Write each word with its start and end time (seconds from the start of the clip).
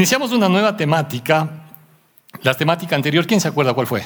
Iniciamos 0.00 0.32
una 0.32 0.48
nueva 0.48 0.74
temática. 0.78 1.46
La 2.40 2.54
temática 2.54 2.96
anterior, 2.96 3.26
¿quién 3.26 3.38
se 3.38 3.48
acuerda 3.48 3.74
cuál 3.74 3.86
fue? 3.86 4.02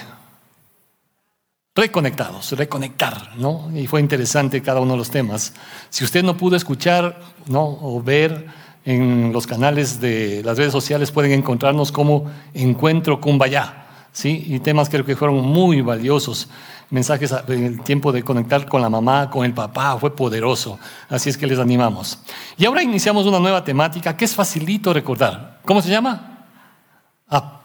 Reconectados, 1.72 2.50
reconectar, 2.58 3.36
¿no? 3.36 3.70
Y 3.72 3.86
fue 3.86 4.00
interesante 4.00 4.60
cada 4.60 4.80
uno 4.80 4.94
de 4.94 4.98
los 4.98 5.08
temas. 5.08 5.54
Si 5.90 6.02
usted 6.02 6.24
no 6.24 6.36
pudo 6.36 6.56
escuchar, 6.56 7.20
¿no? 7.46 7.62
O 7.62 8.02
ver 8.02 8.44
en 8.84 9.32
los 9.32 9.46
canales 9.46 10.00
de 10.00 10.42
las 10.44 10.58
redes 10.58 10.72
sociales, 10.72 11.12
pueden 11.12 11.30
encontrarnos 11.30 11.92
como 11.92 12.28
Encuentro 12.54 13.20
Kumbaya, 13.20 13.86
¿sí? 14.10 14.46
Y 14.48 14.58
temas 14.58 14.88
creo 14.88 15.06
que 15.06 15.14
fueron 15.14 15.36
muy 15.42 15.80
valiosos. 15.80 16.48
Mensajes 16.90 17.32
en 17.46 17.66
el 17.66 17.82
tiempo 17.82 18.10
de 18.10 18.24
conectar 18.24 18.66
con 18.66 18.82
la 18.82 18.90
mamá, 18.90 19.30
con 19.30 19.44
el 19.44 19.54
papá, 19.54 19.96
fue 19.96 20.16
poderoso. 20.16 20.76
Así 21.08 21.30
es 21.30 21.38
que 21.38 21.46
les 21.46 21.60
animamos. 21.60 22.18
Y 22.56 22.64
ahora 22.64 22.82
iniciamos 22.82 23.26
una 23.26 23.38
nueva 23.38 23.62
temática 23.62 24.16
que 24.16 24.24
es 24.24 24.34
facilito 24.34 24.92
recordar. 24.92 25.53
¿Cómo 25.64 25.80
se 25.80 25.90
llama? 25.90 26.46
Ah. 27.28 27.60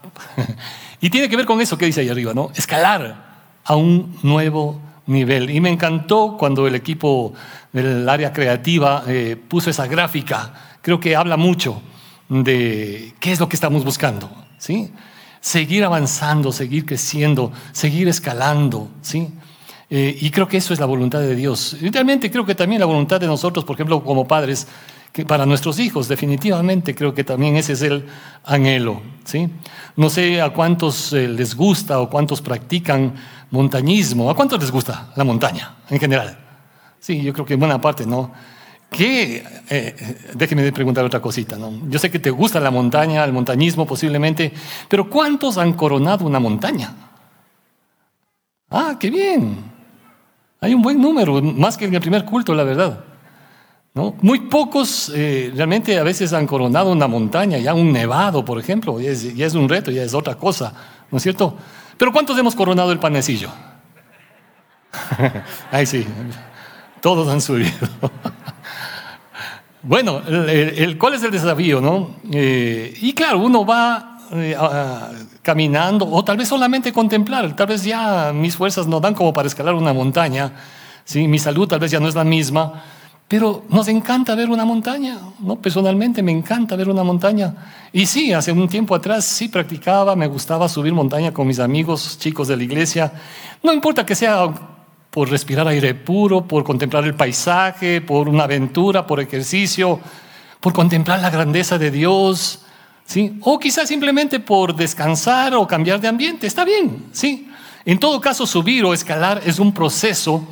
y 1.01 1.09
tiene 1.09 1.29
que 1.29 1.35
ver 1.35 1.45
con 1.45 1.59
eso 1.59 1.77
que 1.77 1.85
dice 1.85 2.01
ahí 2.01 2.09
arriba, 2.09 2.33
¿no? 2.33 2.51
Escalar 2.55 3.29
a 3.65 3.75
un 3.75 4.17
nuevo 4.23 4.79
nivel. 5.05 5.49
Y 5.49 5.59
me 5.59 5.69
encantó 5.69 6.37
cuando 6.37 6.65
el 6.67 6.75
equipo 6.75 7.33
del 7.73 8.07
área 8.07 8.31
creativa 8.31 9.03
eh, 9.07 9.35
puso 9.35 9.69
esa 9.69 9.87
gráfica. 9.87 10.77
Creo 10.81 10.99
que 10.99 11.15
habla 11.15 11.35
mucho 11.35 11.81
de 12.29 13.13
qué 13.19 13.31
es 13.31 13.39
lo 13.39 13.49
que 13.49 13.55
estamos 13.55 13.83
buscando. 13.83 14.29
¿sí? 14.57 14.91
Seguir 15.41 15.83
avanzando, 15.83 16.51
seguir 16.51 16.85
creciendo, 16.85 17.51
seguir 17.73 18.07
escalando. 18.07 18.89
¿sí? 19.01 19.29
Eh, 19.89 20.15
y 20.21 20.29
creo 20.29 20.47
que 20.47 20.57
eso 20.57 20.73
es 20.73 20.79
la 20.79 20.85
voluntad 20.85 21.19
de 21.19 21.35
Dios. 21.35 21.75
Y 21.81 21.89
realmente 21.89 22.31
creo 22.31 22.45
que 22.45 22.55
también 22.55 22.79
la 22.79 22.85
voluntad 22.85 23.19
de 23.19 23.27
nosotros, 23.27 23.65
por 23.65 23.75
ejemplo, 23.75 24.03
como 24.03 24.27
padres, 24.27 24.67
que 25.11 25.25
para 25.25 25.45
nuestros 25.45 25.79
hijos, 25.79 26.07
definitivamente 26.07 26.93
creo 26.93 27.13
que 27.13 27.23
también 27.23 27.55
ese 27.55 27.73
es 27.73 27.81
el 27.81 28.05
anhelo. 28.43 29.01
¿sí? 29.25 29.49
No 29.95 30.09
sé 30.09 30.41
a 30.41 30.51
cuántos 30.51 31.13
eh, 31.13 31.27
les 31.27 31.55
gusta 31.55 31.99
o 31.99 32.09
cuántos 32.09 32.41
practican 32.41 33.13
montañismo. 33.51 34.29
¿A 34.29 34.35
cuántos 34.35 34.59
les 34.59 34.71
gusta 34.71 35.11
la 35.15 35.23
montaña 35.23 35.75
en 35.89 35.99
general? 35.99 36.37
Sí, 36.99 37.21
yo 37.21 37.33
creo 37.33 37.45
que 37.45 37.53
en 37.53 37.59
buena 37.59 37.79
parte, 37.79 38.05
¿no? 38.05 38.31
¿Qué? 38.89 39.43
Eh, 39.69 40.17
déjeme 40.33 40.71
preguntar 40.71 41.05
otra 41.05 41.21
cosita, 41.21 41.57
¿no? 41.57 41.71
Yo 41.89 41.99
sé 41.99 42.09
que 42.09 42.19
te 42.19 42.31
gusta 42.31 42.59
la 42.59 42.71
montaña, 42.71 43.23
el 43.23 43.33
montañismo 43.33 43.85
posiblemente, 43.85 44.51
pero 44.87 45.09
¿cuántos 45.09 45.57
han 45.57 45.73
coronado 45.73 46.25
una 46.25 46.39
montaña? 46.39 46.95
Ah, 48.69 48.97
qué 48.99 49.09
bien. 49.09 49.57
Hay 50.61 50.73
un 50.73 50.81
buen 50.81 50.99
número, 50.99 51.41
más 51.41 51.77
que 51.77 51.85
en 51.85 51.93
el 51.93 52.01
primer 52.01 52.25
culto, 52.25 52.53
la 52.53 52.63
verdad. 52.63 53.03
¿No? 53.93 54.15
Muy 54.21 54.41
pocos 54.41 55.11
eh, 55.15 55.51
realmente 55.55 55.97
a 55.97 56.03
veces 56.03 56.31
han 56.33 56.45
coronado 56.45 56.91
una 56.91 57.07
montaña, 57.07 57.57
ya 57.57 57.73
un 57.73 57.91
nevado, 57.91 58.45
por 58.45 58.59
ejemplo, 58.59 58.99
ya 58.99 59.11
es, 59.11 59.55
un 59.55 59.67
reto, 59.67 59.89
ya 59.89 60.03
es 60.03 60.13
otra 60.13 60.35
cosa, 60.35 60.73
¿no 61.09 61.17
es 61.17 61.23
cierto? 61.23 61.57
Pero 61.97 62.13
¿cuántos 62.13 62.37
hemos 62.37 62.55
coronado 62.55 62.91
el 62.91 62.99
panecillo? 62.99 63.49
Ay, 65.71 65.85
sí, 65.87 66.05
todos 67.01 67.27
han 67.29 67.41
subido. 67.41 67.71
bueno, 69.81 70.21
el, 70.27 70.97
¿cuál 70.99 71.15
es 71.15 71.23
el 71.23 71.31
desafío? 71.31 71.81
No? 71.81 72.15
Eh, 72.31 72.93
y 73.01 73.13
claro, 73.13 73.39
uno 73.39 73.65
va 73.65 74.19
eh, 74.31 74.55
caminando 75.41 76.07
o 76.07 76.23
tal 76.23 76.37
vez 76.37 76.47
solamente 76.47 76.93
contemplar, 76.93 77.55
tal 77.55 77.65
vez 77.65 77.83
ya 77.83 78.31
mis 78.33 78.55
fuerzas 78.55 78.85
no 78.85 78.99
dan 78.99 79.15
como 79.15 79.33
para 79.33 79.47
escalar 79.47 79.73
una 79.73 79.91
montaña, 79.93 80.51
¿sí? 81.03 81.27
mi 81.27 81.39
salud 81.39 81.67
tal 81.67 81.79
vez 81.79 81.89
ya 81.89 81.99
no 81.99 82.07
es 82.07 82.13
la 82.13 82.23
misma, 82.23 82.83
pero 83.29 83.63
nos 83.69 83.87
encanta 83.87 84.33
ver 84.33 84.49
una 84.49 84.65
montaña, 84.65 85.19
¿no? 85.39 85.55
Personalmente 85.55 86.23
me 86.23 86.31
encanta 86.31 86.75
ver 86.75 86.89
una 86.89 87.03
montaña. 87.03 87.53
Y 87.93 88.07
sí, 88.07 88.33
hace 88.33 88.51
un 88.51 88.67
tiempo 88.67 88.95
atrás 88.95 89.23
sí 89.23 89.49
practicaba, 89.49 90.15
me 90.15 90.25
gustaba 90.25 90.67
subir 90.67 90.93
montaña 90.93 91.31
con 91.31 91.45
mis 91.45 91.59
amigos 91.59 92.17
chicos 92.17 92.47
de 92.47 92.57
la 92.57 92.63
iglesia. 92.63 93.13
No 93.61 93.71
importa 93.71 94.03
que 94.03 94.15
sea 94.15 94.51
por 95.11 95.29
respirar 95.29 95.67
aire 95.67 95.93
puro, 95.93 96.47
por 96.47 96.63
contemplar 96.63 97.03
el 97.03 97.13
paisaje, 97.13 98.01
por 98.01 98.27
una 98.27 98.45
aventura, 98.45 99.05
por 99.05 99.19
ejercicio, 99.19 99.99
por 100.59 100.73
contemplar 100.73 101.19
la 101.19 101.29
grandeza 101.29 101.77
de 101.77 101.91
Dios, 101.91 102.61
¿sí? 103.05 103.37
O 103.43 103.59
quizás 103.59 103.87
simplemente 103.87 104.39
por 104.39 104.75
descansar 104.75 105.53
o 105.53 105.67
cambiar 105.67 106.01
de 106.01 106.07
ambiente, 106.07 106.47
está 106.47 106.65
bien, 106.65 107.05
¿sí? 107.11 107.47
En 107.85 107.99
todo 107.99 108.19
caso, 108.19 108.47
subir 108.47 108.83
o 108.85 108.93
escalar 108.93 109.43
es 109.45 109.59
un 109.59 109.71
proceso 109.71 110.47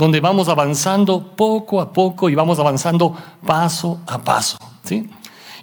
donde 0.00 0.18
vamos 0.18 0.48
avanzando 0.48 1.36
poco 1.36 1.78
a 1.78 1.92
poco 1.92 2.30
y 2.30 2.34
vamos 2.34 2.58
avanzando 2.58 3.14
paso 3.46 4.00
a 4.06 4.18
paso. 4.18 4.56
¿sí? 4.82 5.06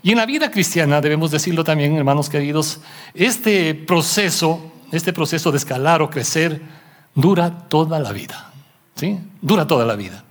Y 0.03 0.11
en 0.11 0.17
la 0.17 0.27
vida 0.27 0.51
cristiana, 0.51 1.01
debemos 1.01 1.31
decirlo 1.31 1.63
también, 1.63 1.95
hermanos 1.95 2.29
queridos, 2.29 2.79
este 3.15 3.73
proceso, 3.73 4.59
este 4.91 5.11
proceso 5.11 5.51
de 5.51 5.57
escalar 5.57 6.03
o 6.03 6.11
crecer, 6.11 6.61
dura 7.15 7.67
toda 7.67 7.97
la 7.97 8.11
vida. 8.11 8.53
¿sí? 8.93 9.17
Dura 9.41 9.65
toda 9.65 9.87
la 9.87 9.95
vida. 9.95 10.23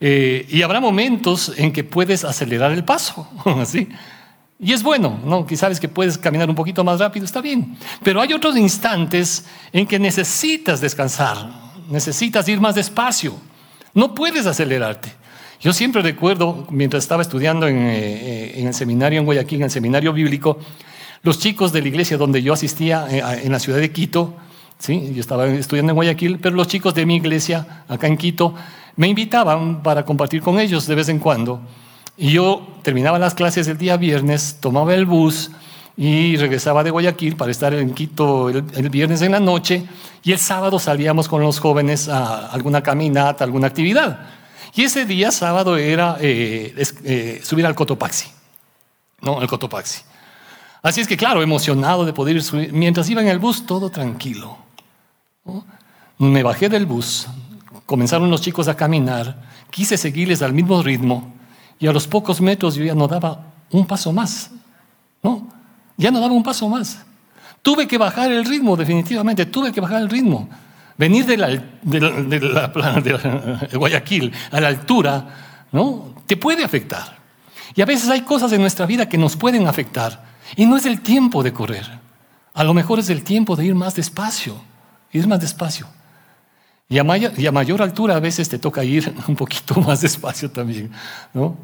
Eh, 0.00 0.46
y 0.48 0.62
habrá 0.62 0.80
momentos 0.80 1.52
en 1.58 1.70
que 1.70 1.84
puedes 1.84 2.24
acelerar 2.24 2.72
el 2.72 2.82
paso. 2.82 3.28
¿sí? 3.66 3.90
Y 4.58 4.72
es 4.72 4.82
bueno, 4.82 5.20
¿no? 5.22 5.46
Que 5.46 5.58
sabes 5.58 5.78
que 5.78 5.88
puedes 5.88 6.16
caminar 6.16 6.48
un 6.48 6.56
poquito 6.56 6.82
más 6.82 6.98
rápido, 6.98 7.26
está 7.26 7.42
bien. 7.42 7.76
Pero 8.02 8.22
hay 8.22 8.32
otros 8.32 8.56
instantes 8.56 9.44
en 9.70 9.86
que 9.86 9.98
necesitas 9.98 10.80
descansar, 10.80 11.63
necesitas 11.88 12.48
ir 12.48 12.60
más 12.60 12.74
despacio, 12.74 13.34
no 13.92 14.14
puedes 14.14 14.46
acelerarte. 14.46 15.12
Yo 15.60 15.72
siempre 15.72 16.02
recuerdo, 16.02 16.66
mientras 16.70 17.04
estaba 17.04 17.22
estudiando 17.22 17.66
en, 17.66 17.78
eh, 17.78 18.62
el 18.66 18.74
seminario 18.74 19.18
en 19.18 19.24
Guayaquil, 19.24 19.60
en 19.60 19.64
el 19.64 19.70
seminario 19.70 20.12
bíblico, 20.12 20.58
los 21.22 21.38
chicos 21.38 21.72
de 21.72 21.80
la 21.80 21.88
iglesia 21.88 22.18
donde 22.18 22.42
yo 22.42 22.52
asistía 22.52 23.06
eh, 23.10 23.40
en 23.44 23.52
la 23.52 23.58
ciudad 23.58 23.78
de 23.78 23.90
Quito, 23.90 24.34
¿sí? 24.78 25.12
yo 25.14 25.20
estaba 25.20 25.46
estudiando 25.46 25.92
en 25.92 25.96
Guayaquil, 25.96 26.38
pero 26.38 26.54
los 26.54 26.68
chicos 26.68 26.94
de 26.94 27.06
mi 27.06 27.16
iglesia 27.16 27.84
acá 27.88 28.06
en 28.06 28.18
Quito 28.18 28.54
me 28.96 29.08
invitaban 29.08 29.82
para 29.82 30.04
compartir 30.04 30.42
con 30.42 30.58
ellos 30.58 30.86
de 30.86 30.94
vez 30.94 31.08
en 31.08 31.18
cuando. 31.18 31.60
Y 32.16 32.30
yo 32.30 32.66
terminaba 32.82 33.18
las 33.18 33.34
clases 33.34 33.66
el 33.66 33.78
día 33.78 33.96
viernes, 33.96 34.58
tomaba 34.60 34.94
el 34.94 35.06
bus, 35.06 35.50
y 35.96 36.36
regresaba 36.36 36.82
de 36.82 36.90
Guayaquil 36.90 37.36
para 37.36 37.50
estar 37.50 37.72
en 37.72 37.94
Quito 37.94 38.48
el, 38.48 38.90
viernes 38.90 39.22
en 39.22 39.32
la 39.32 39.40
noche 39.40 39.86
y 40.22 40.32
el 40.32 40.38
sábado 40.38 40.78
salíamos 40.78 41.28
con 41.28 41.42
los 41.42 41.60
jóvenes 41.60 42.08
a 42.08 42.48
alguna 42.48 42.82
caminata, 42.82 43.44
alguna 43.44 43.68
actividad. 43.68 44.26
Y 44.74 44.82
ese 44.82 45.04
día 45.04 45.30
sábado 45.30 45.76
era 45.76 46.16
eh, 46.20 46.74
eh, 47.04 47.40
subir 47.44 47.64
al 47.64 47.76
Cotopaxi, 47.76 48.28
¿no? 49.20 49.38
Al 49.38 49.46
Cotopaxi. 49.46 50.02
Así 50.82 51.00
es 51.00 51.06
que 51.06 51.16
claro, 51.16 51.42
emocionado 51.42 52.04
de 52.04 52.12
poder 52.12 52.42
subir. 52.42 52.72
Mientras 52.72 53.08
iba 53.08 53.22
en 53.22 53.28
el 53.28 53.38
bus, 53.38 53.64
todo 53.64 53.90
tranquilo. 53.90 54.58
Me 56.18 56.42
bajé 56.42 56.68
del 56.68 56.86
bus, 56.86 57.28
comenzaron 57.86 58.30
los 58.30 58.40
chicos 58.40 58.66
a 58.66 58.76
caminar, 58.76 59.42
quise 59.70 59.96
seguirles 59.96 60.42
al 60.42 60.52
mismo 60.52 60.82
ritmo 60.82 61.34
y 61.78 61.86
a 61.86 61.92
los 61.92 62.06
pocos 62.06 62.40
metros 62.40 62.74
yo 62.74 62.84
ya 62.84 62.94
no 62.94 63.06
daba 63.06 63.52
un 63.70 63.86
paso 63.86 64.12
más. 64.12 64.50
¿no? 65.22 65.48
Ya 65.96 66.10
no 66.10 66.20
daba 66.20 66.32
un 66.32 66.42
paso 66.42 66.68
más. 66.68 66.98
Tuve 67.62 67.86
que 67.88 67.98
bajar 67.98 68.30
el 68.30 68.44
ritmo, 68.44 68.76
definitivamente, 68.76 69.46
tuve 69.46 69.72
que 69.72 69.80
bajar 69.80 70.02
el 70.02 70.10
ritmo. 70.10 70.48
Venir 70.96 71.26
de, 71.26 71.36
la, 71.36 71.48
de, 71.82 73.76
Guayaquil 73.76 74.32
a 74.52 74.60
la 74.60 74.68
altura, 74.68 75.66
¿no? 75.72 76.14
Te 76.26 76.36
puede 76.36 76.62
afectar. 76.62 77.18
Y 77.74 77.82
a 77.82 77.84
veces 77.84 78.08
hay 78.10 78.20
cosas 78.20 78.52
en 78.52 78.60
nuestra 78.60 78.86
vida 78.86 79.08
que 79.08 79.18
nos 79.18 79.36
pueden 79.36 79.66
afectar. 79.66 80.22
Y 80.56 80.66
no 80.66 80.76
es 80.76 80.86
el 80.86 81.00
tiempo 81.00 81.42
de 81.42 81.52
correr. 81.52 81.98
A 82.52 82.62
lo 82.62 82.74
mejor 82.74 83.00
es 83.00 83.10
el 83.10 83.24
tiempo 83.24 83.56
de 83.56 83.66
ir 83.66 83.74
más 83.74 83.94
despacio. 83.96 84.56
Ir 85.12 85.26
más 85.26 85.40
despacio. 85.40 85.88
Y 86.88 86.98
a, 86.98 87.04
mayor, 87.04 87.32
y 87.36 87.46
a 87.46 87.52
mayor 87.52 87.82
altura 87.82 88.16
a 88.16 88.20
veces 88.20 88.48
te 88.48 88.58
toca 88.58 88.84
ir 88.84 89.12
un 89.28 89.36
poquito 89.36 89.80
más 89.80 90.00
despacio 90.00 90.50
también, 90.50 90.92
¿no? 91.32 91.56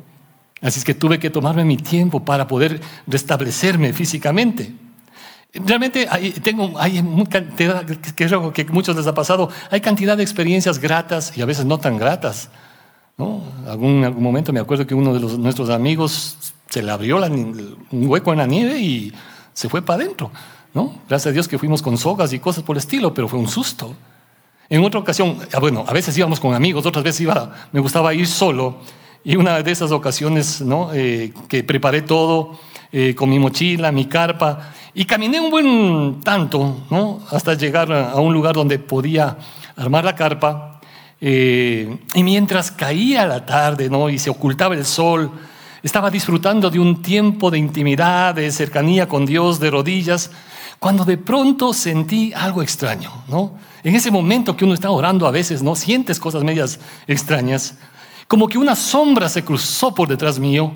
Así 0.62 0.78
es 0.78 0.84
que 0.84 0.94
tuve 0.94 1.18
que 1.18 1.30
tomarme 1.30 1.64
mi 1.64 1.76
tiempo 1.76 2.24
para 2.24 2.46
poder 2.46 2.80
restablecerme 3.06 3.92
físicamente. 3.92 4.74
Realmente 5.52 6.06
hay, 6.08 6.30
tengo, 6.32 6.78
hay 6.78 7.02
cantidad, 7.28 7.84
creo 8.14 8.52
que 8.52 8.64
muchos 8.66 8.94
les 8.94 9.06
ha 9.06 9.14
pasado, 9.14 9.48
hay 9.70 9.80
cantidad 9.80 10.16
de 10.16 10.22
experiencias 10.22 10.78
gratas 10.78 11.36
y 11.36 11.42
a 11.42 11.46
veces 11.46 11.64
no 11.64 11.78
tan 11.78 11.98
gratas. 11.98 12.50
¿no? 13.16 13.42
Algún, 13.66 14.04
algún 14.04 14.22
momento 14.22 14.52
me 14.52 14.60
acuerdo 14.60 14.86
que 14.86 14.94
uno 14.94 15.12
de 15.14 15.20
los, 15.20 15.38
nuestros 15.38 15.70
amigos 15.70 16.36
se 16.68 16.82
le 16.82 16.90
abrió 16.92 17.16
un 17.16 18.06
hueco 18.06 18.32
en 18.32 18.38
la 18.38 18.46
nieve 18.46 18.78
y 18.78 19.12
se 19.54 19.68
fue 19.68 19.82
para 19.82 20.04
adentro. 20.04 20.30
¿no? 20.74 21.00
Gracias 21.08 21.30
a 21.30 21.32
Dios 21.32 21.48
que 21.48 21.58
fuimos 21.58 21.82
con 21.82 21.96
sogas 21.96 22.32
y 22.32 22.38
cosas 22.38 22.62
por 22.62 22.76
el 22.76 22.78
estilo, 22.78 23.12
pero 23.12 23.28
fue 23.28 23.38
un 23.38 23.48
susto. 23.48 23.96
En 24.68 24.84
otra 24.84 25.00
ocasión, 25.00 25.38
ah, 25.52 25.58
bueno, 25.58 25.84
a 25.88 25.92
veces 25.92 26.16
íbamos 26.16 26.38
con 26.38 26.54
amigos, 26.54 26.86
otras 26.86 27.02
veces 27.02 27.22
iba, 27.22 27.52
me 27.72 27.80
gustaba 27.80 28.14
ir 28.14 28.28
solo 28.28 28.76
y 29.24 29.36
una 29.36 29.62
de 29.62 29.70
esas 29.70 29.92
ocasiones 29.92 30.60
¿no? 30.60 30.90
Eh, 30.92 31.32
que 31.48 31.62
preparé 31.64 32.02
todo 32.02 32.58
eh, 32.92 33.14
con 33.14 33.30
mi 33.30 33.38
mochila, 33.38 33.92
mi 33.92 34.06
carpa, 34.06 34.72
y 34.94 35.04
caminé 35.04 35.40
un 35.40 35.50
buen 35.50 36.20
tanto 36.22 36.86
¿no? 36.90 37.20
hasta 37.30 37.54
llegar 37.54 37.92
a 37.92 38.16
un 38.16 38.32
lugar 38.32 38.54
donde 38.54 38.78
podía 38.78 39.36
armar 39.76 40.04
la 40.04 40.14
carpa. 40.14 40.80
Eh, 41.20 41.98
y 42.14 42.22
mientras 42.22 42.70
caía 42.70 43.26
la 43.26 43.44
tarde 43.44 43.90
¿no? 43.90 44.08
y 44.08 44.18
se 44.18 44.30
ocultaba 44.30 44.74
el 44.74 44.84
sol, 44.84 45.30
estaba 45.82 46.10
disfrutando 46.10 46.70
de 46.70 46.78
un 46.78 47.02
tiempo 47.02 47.50
de 47.50 47.58
intimidad, 47.58 48.34
de 48.34 48.50
cercanía 48.50 49.06
con 49.08 49.26
Dios, 49.26 49.60
de 49.60 49.70
rodillas, 49.70 50.30
cuando 50.78 51.04
de 51.04 51.18
pronto 51.18 51.72
sentí 51.72 52.32
algo 52.34 52.62
extraño, 52.62 53.12
¿no? 53.28 53.52
En 53.82 53.94
ese 53.94 54.10
momento 54.10 54.56
que 54.56 54.64
uno 54.64 54.74
está 54.74 54.90
orando 54.90 55.26
a 55.26 55.30
veces, 55.30 55.62
¿no? 55.62 55.76
Sientes 55.76 56.18
cosas 56.18 56.42
medias 56.42 56.80
extrañas, 57.06 57.76
como 58.30 58.46
que 58.46 58.58
una 58.58 58.76
sombra 58.76 59.28
se 59.28 59.42
cruzó 59.42 59.92
por 59.92 60.06
detrás 60.06 60.38
mío, 60.38 60.72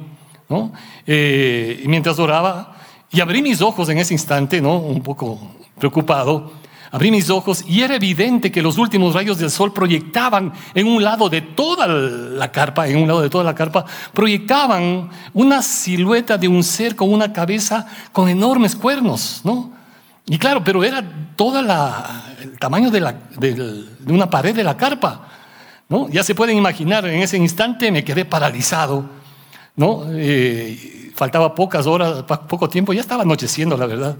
¿no? 0.49 0.73
Eh, 1.07 1.85
mientras 1.87 2.19
oraba, 2.19 2.75
y 3.13 3.21
abrí 3.21 3.43
mis 3.43 3.61
ojos 3.61 3.89
en 3.91 3.99
ese 3.99 4.13
instante, 4.13 4.61
¿no? 4.61 4.79
Un 4.79 5.01
poco 5.01 5.39
preocupado. 5.79 6.51
Abrí 6.91 7.13
mis 7.13 7.31
ojos 7.31 7.65
y 7.69 7.83
era 7.83 7.95
evidente 7.95 8.51
que 8.51 8.61
los 8.61 8.77
últimos 8.77 9.15
rayos 9.15 9.39
del 9.39 9.53
sol 9.53 9.73
proyectaban 9.73 10.53
en 10.75 10.89
un 10.89 11.05
lado 11.05 11.29
de 11.29 11.43
toda 11.43 11.87
la 11.87 12.51
carpa, 12.51 12.89
en 12.89 12.97
un 12.97 13.07
lado 13.07 13.21
de 13.21 13.31
toda 13.31 13.45
la 13.45 13.55
carpa, 13.55 13.85
proyectaban 14.13 15.11
una 15.33 15.63
silueta 15.63 16.37
de 16.37 16.49
un 16.49 16.65
ser 16.65 16.97
con 16.97 17.13
una 17.13 17.33
cabeza 17.33 17.87
con 18.11 18.29
enormes 18.29 18.75
cuernos, 18.75 19.43
¿no? 19.45 19.71
Y 20.27 20.39
claro, 20.39 20.65
pero 20.65 20.83
era 20.83 21.05
todo 21.37 21.61
el 21.61 22.59
tamaño 22.59 22.91
de, 22.91 23.01
la, 23.01 23.13
de, 23.39 23.85
una 24.09 24.29
pared 24.29 24.57
de 24.57 24.65
la 24.65 24.77
carpa, 24.77 25.29
¿no? 25.89 26.09
Ya 26.09 26.23
se 26.23 26.35
pueden 26.35 26.57
imaginar, 26.57 27.07
en 27.07 27.21
ese 27.21 27.37
instante 27.37 27.91
me 27.91 28.05
quedé 28.05 28.25
paralizado, 28.25 29.09
¿no? 29.77 30.05
Eh, 30.11 31.13
faltaba 31.15 31.55
pocas 31.55 31.87
horas, 31.87 32.23
poco 32.23 32.69
tiempo, 32.69 32.93
ya 32.93 33.01
estaba 33.01 33.23
anocheciendo, 33.23 33.77
la 33.77 33.87
verdad. 33.87 34.17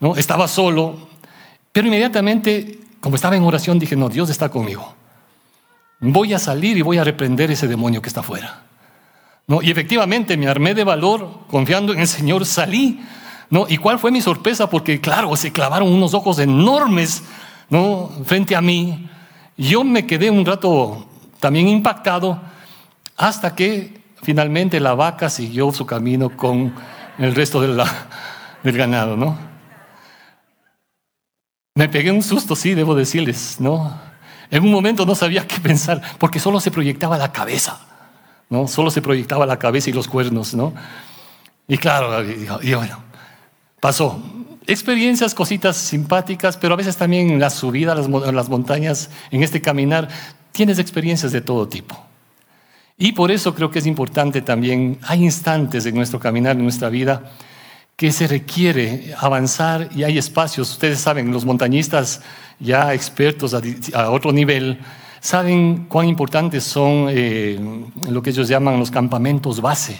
¿no? 0.00 0.16
Estaba 0.16 0.48
solo, 0.48 0.96
pero 1.72 1.86
inmediatamente, 1.86 2.80
como 3.00 3.16
estaba 3.16 3.36
en 3.36 3.42
oración, 3.42 3.78
dije, 3.78 3.96
no, 3.96 4.08
Dios 4.08 4.30
está 4.30 4.48
conmigo. 4.48 4.94
Voy 6.00 6.32
a 6.32 6.38
salir 6.38 6.78
y 6.78 6.82
voy 6.82 6.98
a 6.98 7.04
reprender 7.04 7.50
ese 7.50 7.68
demonio 7.68 8.00
que 8.00 8.08
está 8.08 8.20
afuera. 8.20 8.62
Y 9.62 9.70
efectivamente 9.70 10.36
me 10.36 10.48
armé 10.48 10.74
de 10.74 10.84
valor, 10.84 11.28
confiando 11.48 11.92
en 11.92 12.00
el 12.00 12.08
Señor, 12.08 12.46
salí. 12.46 13.00
¿no? 13.50 13.66
¿Y 13.68 13.78
cuál 13.78 13.98
fue 13.98 14.12
mi 14.12 14.20
sorpresa? 14.20 14.70
Porque, 14.70 15.00
claro, 15.00 15.34
se 15.34 15.50
clavaron 15.50 15.92
unos 15.92 16.14
ojos 16.14 16.38
enormes 16.38 17.24
¿no? 17.68 18.10
frente 18.24 18.54
a 18.54 18.60
mí. 18.60 19.08
Yo 19.60 19.84
me 19.84 20.06
quedé 20.06 20.30
un 20.30 20.44
rato 20.44 21.06
también 21.38 21.68
impactado 21.68 22.40
hasta 23.16 23.54
que 23.54 24.00
Finalmente 24.22 24.80
la 24.80 24.94
vaca 24.94 25.30
siguió 25.30 25.72
su 25.72 25.86
camino 25.86 26.36
con 26.36 26.74
el 27.18 27.34
resto 27.34 27.60
del 27.60 28.76
ganado, 28.76 29.16
¿no? 29.16 29.36
Me 31.74 31.88
pegué 31.88 32.10
un 32.10 32.22
susto, 32.22 32.54
sí, 32.54 32.74
debo 32.74 32.94
decirles, 32.94 33.56
¿no? 33.60 33.98
En 34.50 34.64
un 34.64 34.72
momento 34.72 35.06
no 35.06 35.14
sabía 35.14 35.46
qué 35.46 35.58
pensar, 35.60 36.02
porque 36.18 36.38
solo 36.38 36.60
se 36.60 36.70
proyectaba 36.70 37.16
la 37.16 37.32
cabeza, 37.32 37.80
¿no? 38.50 38.68
Solo 38.68 38.90
se 38.90 39.00
proyectaba 39.00 39.46
la 39.46 39.58
cabeza 39.58 39.88
y 39.88 39.94
los 39.94 40.06
cuernos, 40.06 40.54
¿no? 40.54 40.74
Y 41.66 41.78
claro, 41.78 42.22
y 42.22 42.74
pasó. 43.80 44.22
Experiencias, 44.66 45.34
cositas 45.34 45.76
simpáticas, 45.76 46.56
pero 46.56 46.74
a 46.74 46.76
veces 46.76 46.96
también 46.96 47.40
la 47.40 47.50
subida 47.50 47.92
a 47.92 48.32
las 48.32 48.48
montañas, 48.48 49.10
en 49.30 49.42
este 49.42 49.60
caminar, 49.60 50.08
tienes 50.52 50.78
experiencias 50.78 51.32
de 51.32 51.40
todo 51.40 51.68
tipo. 51.68 51.96
Y 52.98 53.12
por 53.12 53.30
eso 53.30 53.54
creo 53.54 53.70
que 53.70 53.78
es 53.78 53.86
importante 53.86 54.42
también, 54.42 54.98
hay 55.02 55.24
instantes 55.24 55.86
en 55.86 55.94
nuestro 55.94 56.20
caminar, 56.20 56.56
en 56.56 56.62
nuestra 56.62 56.90
vida, 56.90 57.32
que 57.96 58.12
se 58.12 58.26
requiere 58.26 59.14
avanzar 59.18 59.88
y 59.94 60.04
hay 60.04 60.18
espacios, 60.18 60.70
ustedes 60.70 61.00
saben, 61.00 61.32
los 61.32 61.44
montañistas 61.44 62.20
ya 62.58 62.92
expertos 62.92 63.54
a, 63.54 64.10
otro 64.10 64.32
nivel, 64.32 64.78
saben 65.20 65.86
cuán 65.88 66.08
importantes 66.08 66.64
son 66.64 67.06
eh, 67.08 67.58
lo 68.08 68.22
que 68.22 68.30
ellos 68.30 68.48
llaman 68.48 68.78
los 68.78 68.90
campamentos 68.90 69.60
base, 69.62 69.98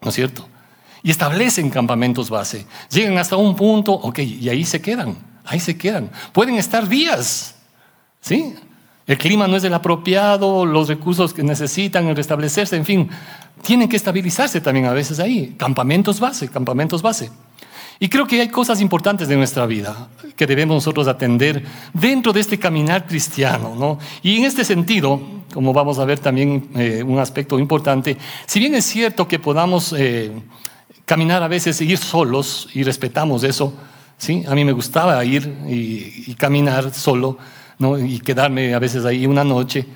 ¿no 0.00 0.08
es 0.08 0.14
cierto? 0.14 0.48
Y 1.02 1.10
establecen 1.10 1.70
campamentos 1.70 2.30
base, 2.30 2.66
llegan 2.90 3.18
hasta 3.18 3.36
un 3.36 3.56
punto, 3.56 3.92
ok, 3.92 4.20
y 4.20 4.48
ahí 4.48 4.64
se 4.64 4.80
quedan, 4.80 5.16
ahí 5.44 5.58
se 5.58 5.76
quedan. 5.76 6.10
Pueden 6.32 6.56
estar 6.56 6.88
días, 6.88 7.56
¿sí? 8.20 8.54
El 9.06 9.18
clima 9.18 9.48
no 9.48 9.56
es 9.56 9.64
el 9.64 9.74
apropiado, 9.74 10.64
los 10.64 10.88
recursos 10.88 11.34
que 11.34 11.42
necesitan 11.42 12.06
el 12.06 12.16
restablecerse, 12.16 12.76
en 12.76 12.84
fin, 12.84 13.10
tienen 13.62 13.88
que 13.88 13.96
estabilizarse 13.96 14.60
también 14.60 14.86
a 14.86 14.92
veces 14.92 15.18
ahí. 15.18 15.54
Campamentos 15.56 16.20
base, 16.20 16.48
campamentos 16.48 17.02
base. 17.02 17.30
Y 17.98 18.08
creo 18.08 18.26
que 18.26 18.40
hay 18.40 18.48
cosas 18.48 18.80
importantes 18.80 19.28
de 19.28 19.36
nuestra 19.36 19.66
vida 19.66 20.08
que 20.34 20.46
debemos 20.46 20.74
nosotros 20.74 21.06
atender 21.06 21.64
dentro 21.92 22.32
de 22.32 22.40
este 22.40 22.58
caminar 22.58 23.06
cristiano. 23.06 23.74
¿no? 23.76 23.98
Y 24.22 24.38
en 24.38 24.44
este 24.44 24.64
sentido, 24.64 25.20
como 25.54 25.72
vamos 25.72 25.98
a 25.98 26.04
ver 26.04 26.18
también 26.18 26.68
eh, 26.74 27.02
un 27.06 27.18
aspecto 27.18 27.58
importante, 27.58 28.16
si 28.46 28.58
bien 28.58 28.74
es 28.74 28.84
cierto 28.86 29.28
que 29.28 29.38
podamos 29.38 29.94
eh, 29.96 30.32
caminar 31.12 31.42
a 31.42 31.48
veces 31.48 31.78
ir 31.82 31.98
solos, 31.98 32.70
y 32.72 32.84
respetamos 32.84 33.44
eso, 33.44 33.74
¿sí? 34.16 34.44
a 34.48 34.54
mí 34.54 34.64
me 34.64 34.72
gustaba 34.72 35.22
ir 35.22 35.42
y 35.68 36.34
caminar 36.36 36.90
solo, 36.94 37.36
y 38.02 38.18
quedarme 38.20 38.72
a 38.72 38.78
veces 38.78 39.04
ahí 39.04 39.26
una 39.26 39.44
noche. 39.44 39.86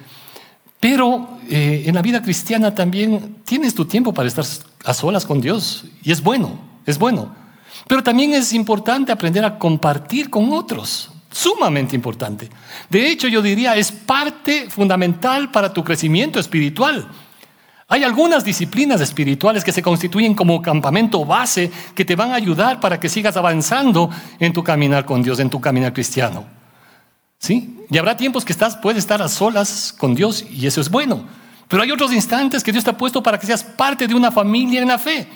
Pero 0.79 1.39
eh, 1.49 1.85
en 1.87 1.95
la 1.95 2.03
vida 2.03 2.21
cristiana 2.21 2.75
también 2.75 3.37
tienes 3.47 3.75
tu 3.75 3.87
tiempo 3.87 4.13
para 4.13 4.29
estar 4.29 4.45
a 4.85 4.93
solas 4.93 5.25
con 5.25 5.41
Dios 5.41 5.87
y 6.03 6.13
es 6.13 6.23
bueno, 6.23 6.59
es 6.85 6.99
bueno. 6.99 7.35
Pero 7.89 8.03
también 8.03 8.35
es 8.35 8.53
importante 8.53 9.11
aprender 9.11 9.43
a 9.43 9.59
compartir 9.59 10.29
con 10.29 10.53
otros, 10.53 11.11
sumamente 11.31 11.97
importante. 11.97 12.51
De 12.91 13.09
hecho, 13.09 13.27
yo 13.27 13.41
diría, 13.41 13.75
es 13.75 13.91
parte 13.91 14.69
fundamental 14.69 15.51
para 15.51 15.73
tu 15.73 15.83
crecimiento 15.83 16.39
espiritual. 16.39 17.09
Hay 17.89 18.03
algunas 18.03 18.45
disciplinas 18.45 19.01
espirituales 19.01 19.63
que 19.63 19.71
se 19.71 19.83
constituyen 19.83 20.35
como 20.35 20.61
campamento 20.61 21.25
base 21.25 21.71
que 21.95 22.05
te 22.05 22.17
van 22.17 22.33
a 22.33 22.35
ayudar 22.35 22.81
para 22.81 22.99
que 22.99 23.09
sigas 23.09 23.37
avanzando 23.37 24.11
en 24.41 24.53
tu 24.53 24.65
caminar 24.65 25.05
con 25.05 25.23
Dios, 25.23 25.39
en 25.39 25.51
tu 25.51 25.61
caminar 25.61 25.93
cristiano. 25.93 26.45
¿Sí? 27.39 27.85
Y 27.89 27.99
habrá 27.99 28.17
tiempos 28.17 28.45
que 28.45 28.53
estás, 28.53 28.77
puedes 28.77 28.99
estar 28.99 29.23
a 29.23 29.29
solas 29.29 29.95
con 29.97 30.15
Dios 30.17 30.45
y 30.51 30.67
eso 30.67 30.81
es 30.81 30.91
bueno. 30.91 31.25
Pero 31.69 31.83
hay 31.83 31.93
otros 31.93 32.13
instantes 32.13 32.65
que 32.65 32.73
Dios 32.73 32.83
te 32.83 32.91
ha 32.91 32.97
puesto 32.97 33.23
para 33.23 33.39
que 33.39 33.47
seas 33.47 33.63
parte 33.63 34.09
de 34.09 34.15
una 34.15 34.33
familia 34.33 34.83
en 34.83 34.89
la 34.89 34.99
fe. 34.99 35.29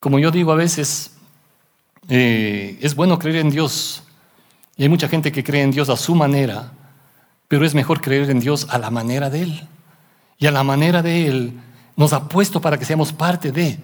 Como 0.00 0.18
yo 0.18 0.30
digo 0.30 0.52
a 0.52 0.56
veces, 0.56 1.14
eh, 2.08 2.78
es 2.80 2.94
bueno 2.94 3.18
creer 3.18 3.36
en 3.36 3.50
Dios. 3.50 4.02
Y 4.76 4.82
hay 4.82 4.88
mucha 4.88 5.08
gente 5.08 5.30
que 5.30 5.44
cree 5.44 5.62
en 5.62 5.70
Dios 5.70 5.90
a 5.90 5.96
su 5.96 6.14
manera, 6.14 6.72
pero 7.48 7.66
es 7.66 7.74
mejor 7.74 8.00
creer 8.00 8.30
en 8.30 8.40
Dios 8.40 8.66
a 8.70 8.78
la 8.78 8.90
manera 8.90 9.28
de 9.28 9.42
Él. 9.42 9.68
Y 10.38 10.46
a 10.46 10.50
la 10.50 10.64
manera 10.64 11.02
de 11.02 11.26
Él 11.26 11.60
nos 11.96 12.12
ha 12.12 12.28
puesto 12.28 12.60
para 12.60 12.78
que 12.78 12.84
seamos 12.84 13.12
parte 13.12 13.52
de. 13.52 13.78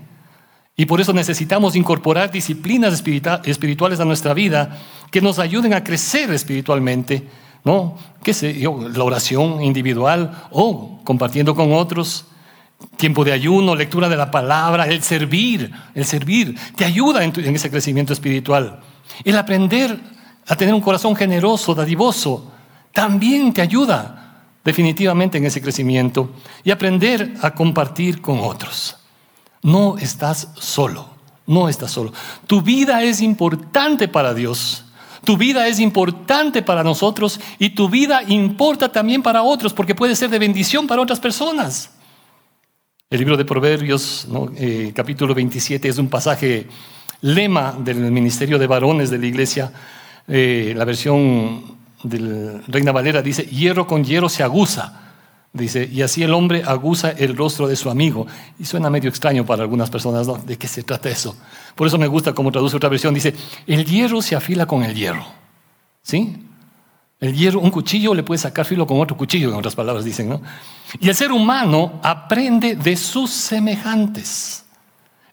Y 0.76 0.87
por 0.87 1.00
eso 1.00 1.12
necesitamos 1.12 1.76
incorporar 1.76 2.30
disciplinas 2.30 3.02
espirituales 3.45 4.00
a 4.00 4.04
nuestra 4.04 4.35
vida 4.35 4.78
que 5.11 5.21
nos 5.21 5.38
ayuden 5.38 5.75
a 5.75 5.85
crecer 5.85 6.30
espiritualmente, 6.30 7.28
¿no? 7.64 7.97
¿Qué 8.23 8.33
sé? 8.33 8.54
La 8.95 9.04
oración 9.04 9.62
individual 9.62 10.45
o 10.50 11.00
compartiendo 11.04 11.54
con 11.54 11.73
otros, 11.73 12.25
tiempo 12.97 13.25
de 13.25 13.33
ayuno, 13.33 13.75
lectura 13.75 14.09
de 14.09 14.16
la 14.16 14.30
palabra, 14.30 14.87
el 14.87 15.02
servir, 15.02 15.71
el 15.95 16.04
servir, 16.07 16.57
te 16.76 16.85
ayuda 16.85 17.25
en 17.25 17.54
ese 17.54 17.71
crecimiento 17.71 18.12
espiritual. 18.12 18.80
El 19.23 19.37
aprender 19.37 20.00
a 20.49 20.57
tener 20.57 20.73
un 20.73 20.80
corazón 20.80 21.14
generoso, 21.14 21.75
dadivoso, 21.75 22.50
también 22.92 23.52
te 23.52 23.61
ayuda 23.61 24.19
definitivamente 24.64 25.38
en 25.38 25.47
ese 25.47 25.62
crecimiento 25.62 26.31
y 26.64 26.71
aprender 26.71 27.35
a 27.43 27.55
compartir 27.55 28.21
con 28.21 28.40
otros. 28.40 28.97
No 29.62 29.99
estás 29.99 30.49
solo, 30.59 31.09
no 31.47 31.69
estás 31.69 31.90
solo. 31.90 32.12
Tu 32.47 32.62
vida 32.62 33.02
es 33.02 33.21
importante 33.21 34.09
para 34.09 34.35
Dios. 34.35 34.85
Tu 35.25 35.37
vida 35.37 35.69
es 35.69 35.81
importante 35.81 36.62
para 36.62 36.83
nosotros 36.83 37.40
y 37.59 37.71
tu 37.71 37.88
vida 37.90 38.23
importa 38.26 38.90
también 38.90 39.23
para 39.23 39.43
otros 39.43 39.75
porque 39.75 39.95
puede 39.95 40.17
ser 40.17 40.31
de 40.31 40.38
bendición 40.38 40.87
para 40.87 41.02
otras 41.02 41.21
personas. 41.21 41.90
El 43.11 43.19
libro 43.19 43.37
de 43.37 43.45
Proverbios, 43.45 44.29
eh, 44.57 44.93
capítulo 44.95 45.35
27, 45.35 45.88
es 45.88 45.99
un 45.99 46.09
pasaje 46.09 46.69
lema 47.23 47.76
del 47.79 47.97
ministerio 48.11 48.59
de 48.59 48.67
varones 48.67 49.11
de 49.11 49.19
la 49.19 49.26
iglesia. 49.26 49.73
Eh, 50.29 50.73
la 50.76 50.85
versión 50.85 51.79
del 52.02 52.62
Reina 52.66 52.92
Valera 52.92 53.23
dice, 53.23 53.45
hierro 53.45 53.87
con 53.87 54.04
hierro 54.04 54.28
se 54.28 54.42
aguza 54.42 55.11
Dice, 55.52 55.88
y 55.90 56.02
así 56.02 56.23
el 56.23 56.33
hombre 56.33 56.62
aguza 56.64 57.11
el 57.11 57.37
rostro 57.37 57.66
de 57.66 57.75
su 57.75 57.90
amigo. 57.90 58.26
Y 58.59 58.64
suena 58.64 58.88
medio 58.88 59.11
extraño 59.11 59.45
para 59.45 59.62
algunas 59.62 59.90
personas, 59.90 60.26
¿no? 60.26 60.35
¿De 60.35 60.57
qué 60.57 60.69
se 60.69 60.85
trata 60.85 61.09
eso? 61.09 61.37
Por 61.75 61.88
eso 61.88 61.99
me 61.99 62.07
gusta 62.07 62.33
como 62.33 62.52
traduce 62.52 62.76
otra 62.76 62.88
versión. 62.88 63.14
Dice, 63.14 63.35
el 63.66 63.85
hierro 63.85 64.23
se 64.23 64.37
afila 64.37 64.66
con 64.66 64.85
el 64.85 64.95
hierro. 64.95 65.26
¿Sí? 66.02 66.37
El 67.19 67.35
hierro, 67.35 67.61
un 67.61 67.71
cuchillo 67.71 68.14
le 68.14 68.23
puede 68.23 68.38
sacar 68.38 68.64
filo 68.64 68.87
con 68.87 69.00
otro 69.00 69.16
cuchillo, 69.16 69.50
en 69.50 69.57
otras 69.57 69.75
palabras 69.75 70.04
dicen, 70.04 70.28
¿no? 70.28 70.40
Y 71.00 71.09
el 71.09 71.14
ser 71.14 71.33
humano 71.33 72.00
aprende 72.02 72.76
de 72.76 72.97
sus 72.97 73.30
semejantes. 73.30 74.64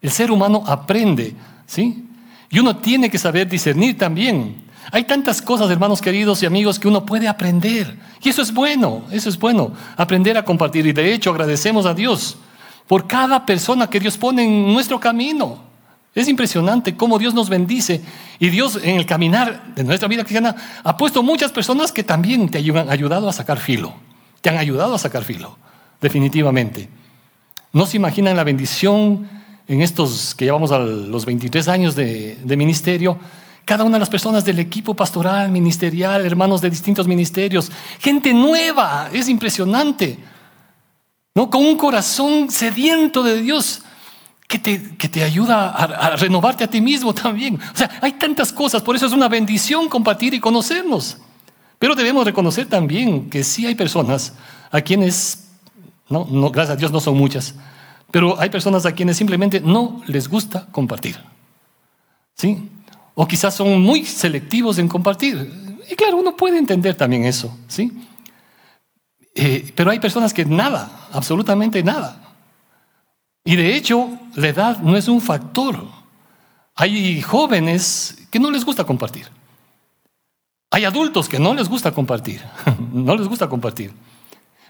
El 0.02 0.12
ser 0.12 0.32
humano 0.32 0.64
aprende, 0.66 1.36
¿sí? 1.66 2.06
Y 2.50 2.60
uno 2.60 2.78
tiene 2.78 3.10
que 3.10 3.18
saber 3.18 3.48
discernir 3.48 3.98
también 3.98 4.67
hay 4.92 5.04
tantas 5.04 5.42
cosas, 5.42 5.70
hermanos 5.70 6.02
queridos 6.02 6.42
y 6.44 6.46
amigos, 6.46 6.80
que 6.80 6.88
uno 6.88 7.06
puede 7.06 7.28
aprender. 7.28 7.98
Y 8.22 8.30
eso 8.30 8.42
es 8.42 8.54
bueno, 8.54 9.04
eso 9.12 9.30
es 9.30 9.38
bueno, 9.38 9.74
aprender 9.96 10.38
a 10.38 10.46
compartir. 10.46 10.86
Y 10.86 10.94
de 10.94 11.14
hecho 11.14 11.32
agradecemos 11.32 11.86
a 11.86 11.94
Dios 11.94 12.38
por 12.88 13.06
cada 13.06 13.46
persona 13.46 13.90
que 13.90 14.00
Dios 14.00 14.18
pone 14.18 14.44
en 14.44 14.74
nuestro 14.74 15.00
camino. 15.00 15.68
Es 16.16 16.28
impresionante 16.28 16.96
cómo 16.96 17.20
Dios 17.20 17.34
nos 17.34 17.48
bendice 17.48 18.02
y 18.40 18.50
Dios 18.50 18.80
en 18.82 18.96
el 18.96 19.06
caminar 19.06 19.76
de 19.76 19.84
nuestra 19.84 20.08
vida 20.08 20.24
cristiana 20.24 20.56
ha 20.84 20.98
puesto 20.98 21.22
muchas 21.22 21.52
personas 21.52 21.92
que 21.92 22.04
también 22.04 22.50
te 22.50 22.58
han 22.58 22.90
ayudado 22.90 23.30
a 23.30 23.34
sacar 23.34 23.60
filo, 23.60 23.94
te 24.42 24.50
han 24.50 24.58
ayudado 24.58 24.96
a 24.96 24.98
sacar 24.98 25.24
filo, 25.24 25.58
definitivamente. 26.02 26.90
No 27.72 27.86
se 27.86 27.98
imaginan 27.98 28.36
la 28.36 28.44
bendición 28.44 29.30
en 29.68 29.82
estos 29.82 30.34
que 30.34 30.46
llevamos 30.46 30.72
a 30.72 30.80
los 30.80 31.26
23 31.26 31.68
años 31.68 31.96
de, 31.96 32.36
de 32.44 32.58
ministerio, 32.58 33.20
cada 33.68 33.84
una 33.84 33.98
de 33.98 34.00
las 34.00 34.10
personas 34.10 34.46
del 34.46 34.60
equipo 34.60 34.94
pastoral, 34.94 35.52
ministerial, 35.52 36.26
hermanos 36.26 36.62
de 36.62 36.70
distintos 36.70 37.06
ministerios, 37.06 37.70
gente 38.00 38.34
nueva, 38.34 39.10
es 39.12 39.28
impresionante. 39.28 40.18
¿no? 41.36 41.50
Con 41.50 41.66
un 41.66 41.76
corazón 41.76 42.50
sediento 42.50 43.24
de 43.24 43.42
Dios 43.42 43.82
que 44.48 44.58
te, 44.58 44.96
que 44.96 45.10
te 45.10 45.22
ayuda 45.22 45.68
a, 45.72 46.16
renovarte 46.16 46.64
a 46.64 46.70
ti 46.70 46.80
mismo 46.80 47.14
también. 47.14 47.60
O 47.74 47.78
sea, 47.78 47.92
hay 48.02 48.14
tantas 48.14 48.54
cosas, 48.54 48.82
por 48.82 48.96
eso 48.96 49.06
es 49.06 49.12
una 49.12 49.28
bendición 49.28 49.90
compartir 49.90 50.34
y 50.34 50.40
conocernos. 50.40 51.18
Pero 51.78 51.94
debemos 51.94 52.24
reconocer 52.24 52.68
también 52.68 53.30
que 53.30 53.44
sí 53.44 53.66
hay 53.66 53.76
personas 53.76 54.34
a 54.72 54.80
quienes, 54.80 55.50
no, 56.08 56.26
no, 56.32 56.52
gracias 56.52 56.78
a 56.78 56.80
Dios 56.80 56.94
no 56.94 57.02
son 57.02 57.18
muchas, 57.18 57.54
pero 58.12 58.40
hay 58.40 58.50
personas 58.50 58.86
a 58.86 58.94
quienes 58.94 59.18
simplemente 59.18 59.60
no 59.60 60.02
les 60.08 60.30
gusta 60.30 60.68
compartir. 60.72 61.18
¿Sí? 62.34 62.70
O 63.20 63.28
quizás 63.28 63.56
son 63.56 63.82
muy 63.82 64.06
selectivos 64.06 64.78
en 64.78 64.88
compartir. 64.88 65.36
Y 65.90 65.96
claro, 65.96 66.18
uno 66.18 66.36
puede 66.36 66.60
entender 66.60 66.94
también 66.94 67.26
eso, 67.26 67.52
¿sí? 67.68 67.92
Eh, 69.34 69.74
pero 69.76 69.90
hay 69.90 70.00
personas 70.00 70.36
que 70.36 70.46
nada, 70.46 71.08
absolutamente 71.12 71.82
nada. 71.82 72.22
Y 73.44 73.56
de 73.56 73.76
hecho, 73.76 74.08
la 74.36 74.50
edad 74.50 74.78
no 74.82 74.96
es 74.96 75.08
un 75.08 75.20
factor. 75.20 75.84
Hay 76.76 77.20
jóvenes 77.24 78.28
que 78.30 78.40
no 78.40 78.52
les 78.52 78.64
gusta 78.64 78.84
compartir. 78.84 79.26
Hay 80.70 80.86
adultos 80.86 81.28
que 81.28 81.40
no 81.40 81.56
les 81.56 81.68
gusta 81.70 81.92
compartir. 81.92 82.44
no 82.94 83.16
les 83.16 83.28
gusta 83.28 83.50
compartir. 83.50 83.94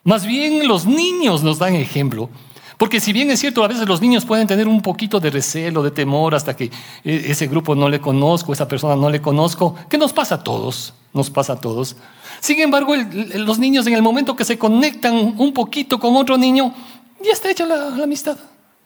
Más 0.05 0.25
bien 0.25 0.69
los 0.69 0.85
niños 0.85 1.43
nos 1.43 1.59
dan 1.59 1.75
ejemplo. 1.75 2.29
Porque 2.77 2.99
si 2.99 3.11
bien 3.11 3.31
es 3.31 3.39
cierto, 3.39 3.63
a 3.63 3.67
veces 3.67 3.87
los 3.87 4.01
niños 4.01 4.23
pueden 4.23 4.45
tener 4.45 4.67
un 4.67 4.81
poquito 4.81 5.19
de 5.19 5.31
recelo, 5.31 5.81
de 5.81 5.89
temor, 5.89 6.35
hasta 6.35 6.55
que 6.55 6.65
eh, 6.65 7.25
ese 7.27 7.47
grupo 7.47 7.73
no 7.73 7.89
le 7.89 7.99
conozco, 7.99 8.53
esa 8.53 8.67
persona 8.67 8.95
no 8.95 9.09
le 9.09 9.19
conozco, 9.19 9.75
que 9.89 9.97
nos 9.97 10.13
pasa 10.13 10.35
a 10.35 10.43
todos, 10.43 10.93
nos 11.11 11.31
pasa 11.31 11.53
a 11.53 11.59
todos. 11.59 11.95
Sin 12.39 12.59
embargo, 12.59 12.93
los 13.35 13.57
niños 13.57 13.87
en 13.87 13.93
el 13.93 14.03
momento 14.03 14.35
que 14.35 14.45
se 14.45 14.59
conectan 14.59 15.15
un 15.15 15.53
poquito 15.53 15.99
con 15.99 16.15
otro 16.15 16.37
niño, 16.37 16.71
ya 17.23 17.31
está 17.31 17.49
hecha 17.49 17.65
la, 17.65 17.89
la 17.89 18.03
amistad, 18.03 18.37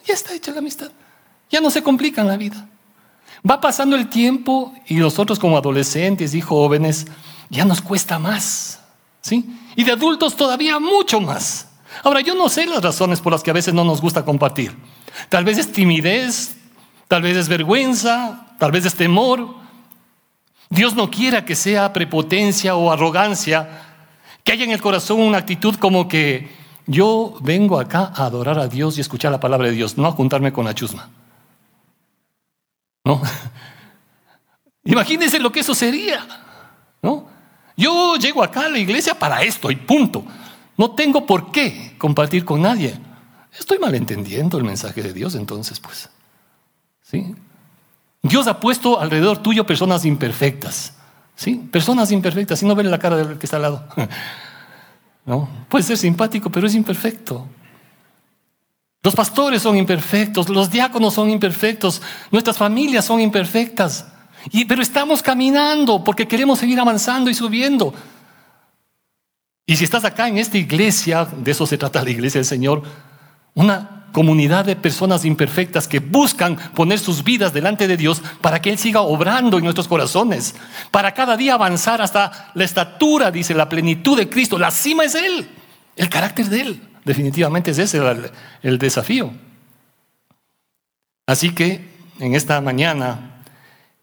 ya 0.05 0.13
está 0.13 0.33
hecha 0.33 0.53
la 0.53 0.59
amistad, 0.59 0.89
ya 1.49 1.59
no 1.59 1.69
se 1.69 1.83
complican 1.83 2.27
la 2.27 2.37
vida. 2.37 2.69
Va 3.49 3.59
pasando 3.59 3.97
el 3.97 4.07
tiempo 4.07 4.73
y 4.87 4.95
nosotros 4.95 5.37
como 5.37 5.57
adolescentes 5.57 6.33
y 6.33 6.39
jóvenes 6.39 7.07
ya 7.49 7.65
nos 7.65 7.81
cuesta 7.81 8.19
más, 8.19 8.79
¿sí? 9.19 9.49
Y 9.75 9.83
de 9.83 9.91
adultos 9.91 10.37
todavía 10.37 10.79
mucho 10.79 11.19
más. 11.19 11.67
Ahora, 12.03 12.21
yo 12.21 12.35
no 12.35 12.49
sé 12.49 12.65
las 12.65 12.81
razones 12.81 13.21
por 13.21 13.31
las 13.31 13.43
que 13.43 13.51
a 13.51 13.53
veces 13.53 13.73
no 13.73 13.83
nos 13.83 14.01
gusta 14.01 14.25
compartir. 14.25 14.75
Tal 15.29 15.43
vez 15.43 15.57
es 15.57 15.71
timidez, 15.71 16.55
tal 17.07 17.21
vez 17.21 17.37
es 17.37 17.49
vergüenza, 17.49 18.55
tal 18.57 18.71
vez 18.71 18.85
es 18.85 18.95
temor, 18.95 19.61
Dios 20.71 20.95
no 20.95 21.11
quiera 21.11 21.43
que 21.43 21.53
sea 21.53 21.91
prepotencia 21.91 22.75
o 22.75 22.91
arrogancia, 22.91 23.81
que 24.43 24.53
haya 24.53 24.63
en 24.63 24.71
el 24.71 24.81
corazón 24.81 25.19
una 25.19 25.39
actitud 25.39 25.75
como 25.75 26.07
que 26.07 26.49
yo 26.87 27.37
vengo 27.41 27.77
acá 27.77 28.11
a 28.15 28.25
adorar 28.25 28.57
a 28.57 28.69
Dios 28.69 28.97
y 28.97 29.01
escuchar 29.01 29.33
la 29.33 29.39
palabra 29.39 29.67
de 29.67 29.73
Dios, 29.73 29.97
no 29.97 30.07
a 30.07 30.13
juntarme 30.13 30.53
con 30.53 30.63
la 30.63 30.73
chusma. 30.73 31.09
¿No? 33.03 33.21
Imagínense 34.85 35.39
lo 35.39 35.51
que 35.51 35.59
eso 35.59 35.75
sería. 35.75 36.25
¿No? 37.01 37.27
Yo 37.75 38.15
llego 38.15 38.41
acá 38.41 38.67
a 38.67 38.69
la 38.69 38.79
iglesia 38.79 39.13
para 39.13 39.41
esto 39.41 39.69
y 39.71 39.75
punto. 39.75 40.23
No 40.81 40.95
tengo 40.95 41.27
por 41.27 41.51
qué 41.51 41.93
compartir 41.99 42.43
con 42.43 42.63
nadie. 42.63 42.99
Estoy 43.55 43.77
malentendiendo 43.77 44.57
el 44.57 44.63
mensaje 44.63 45.03
de 45.03 45.13
Dios 45.13 45.35
entonces, 45.35 45.79
pues. 45.79 46.09
¿Sí? 47.03 47.35
Dios 48.23 48.47
ha 48.47 48.59
puesto 48.59 48.99
alrededor 48.99 49.43
tuyo 49.43 49.63
personas 49.63 50.05
imperfectas. 50.05 50.95
¿Sí? 51.35 51.61
Personas 51.71 52.11
imperfectas. 52.11 52.57
Si 52.57 52.65
no 52.65 52.73
ven 52.73 52.89
la 52.89 52.97
cara 52.97 53.15
del 53.15 53.37
que 53.37 53.45
está 53.45 53.57
al 53.57 53.61
lado. 53.61 53.87
¿No? 55.27 55.47
Puede 55.69 55.83
ser 55.83 55.99
simpático, 55.99 56.49
pero 56.49 56.65
es 56.65 56.73
imperfecto. 56.73 57.45
Los 59.03 59.13
pastores 59.13 59.61
son 59.61 59.77
imperfectos, 59.77 60.49
los 60.49 60.71
diáconos 60.71 61.13
son 61.13 61.29
imperfectos, 61.29 62.01
nuestras 62.31 62.57
familias 62.57 63.05
son 63.05 63.21
imperfectas. 63.21 64.07
Y, 64.49 64.65
pero 64.65 64.81
estamos 64.81 65.21
caminando 65.21 66.03
porque 66.03 66.27
queremos 66.27 66.57
seguir 66.57 66.79
avanzando 66.79 67.29
y 67.29 67.35
subiendo. 67.35 67.93
Y 69.71 69.77
si 69.77 69.85
estás 69.85 70.03
acá 70.03 70.27
en 70.27 70.37
esta 70.37 70.57
iglesia, 70.57 71.23
de 71.23 71.49
eso 71.49 71.65
se 71.65 71.77
trata 71.77 72.03
la 72.03 72.09
iglesia 72.09 72.39
del 72.39 72.45
Señor, 72.45 72.83
una 73.53 74.07
comunidad 74.11 74.65
de 74.65 74.75
personas 74.75 75.23
imperfectas 75.23 75.87
que 75.87 75.99
buscan 75.99 76.57
poner 76.75 76.99
sus 76.99 77.23
vidas 77.23 77.53
delante 77.53 77.87
de 77.87 77.95
Dios 77.95 78.21
para 78.41 78.61
que 78.61 78.69
Él 78.69 78.77
siga 78.77 78.99
obrando 78.99 79.57
en 79.57 79.63
nuestros 79.63 79.87
corazones, 79.87 80.55
para 80.91 81.13
cada 81.13 81.37
día 81.37 81.53
avanzar 81.53 82.01
hasta 82.01 82.51
la 82.53 82.65
estatura, 82.65 83.31
dice, 83.31 83.53
la 83.53 83.69
plenitud 83.69 84.17
de 84.17 84.27
Cristo. 84.27 84.59
La 84.59 84.71
cima 84.71 85.05
es 85.05 85.15
Él, 85.15 85.47
el 85.95 86.09
carácter 86.09 86.47
de 86.47 86.59
Él. 86.59 86.81
Definitivamente 87.05 87.71
es 87.71 87.77
ese 87.77 87.99
el, 87.99 88.29
el 88.63 88.77
desafío. 88.77 89.31
Así 91.27 91.55
que 91.55 91.87
en 92.19 92.35
esta 92.35 92.59
mañana 92.59 93.41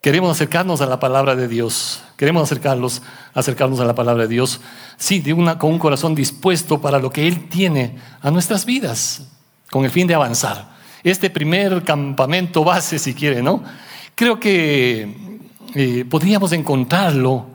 queremos 0.00 0.30
acercarnos 0.30 0.80
a 0.80 0.86
la 0.86 0.98
palabra 0.98 1.36
de 1.36 1.46
Dios. 1.46 2.04
Queremos 2.18 2.42
acercarnos, 2.42 3.00
a 3.80 3.84
la 3.84 3.94
palabra 3.94 4.24
de 4.24 4.28
Dios, 4.28 4.60
sí, 4.96 5.22
con 5.56 5.70
un 5.70 5.78
corazón 5.78 6.16
dispuesto 6.16 6.80
para 6.80 6.98
lo 6.98 7.10
que 7.10 7.28
Él 7.28 7.48
tiene 7.48 7.94
a 8.20 8.32
nuestras 8.32 8.64
vidas 8.64 9.22
con 9.70 9.84
el 9.84 9.92
fin 9.92 10.08
de 10.08 10.16
avanzar. 10.16 10.68
Este 11.04 11.30
primer 11.30 11.84
campamento 11.84 12.64
base, 12.64 12.98
si 12.98 13.14
quiere, 13.14 13.40
¿no? 13.40 13.62
Creo 14.16 14.40
que 14.40 15.38
eh, 15.76 16.04
podríamos 16.10 16.50
encontrarlo 16.50 17.46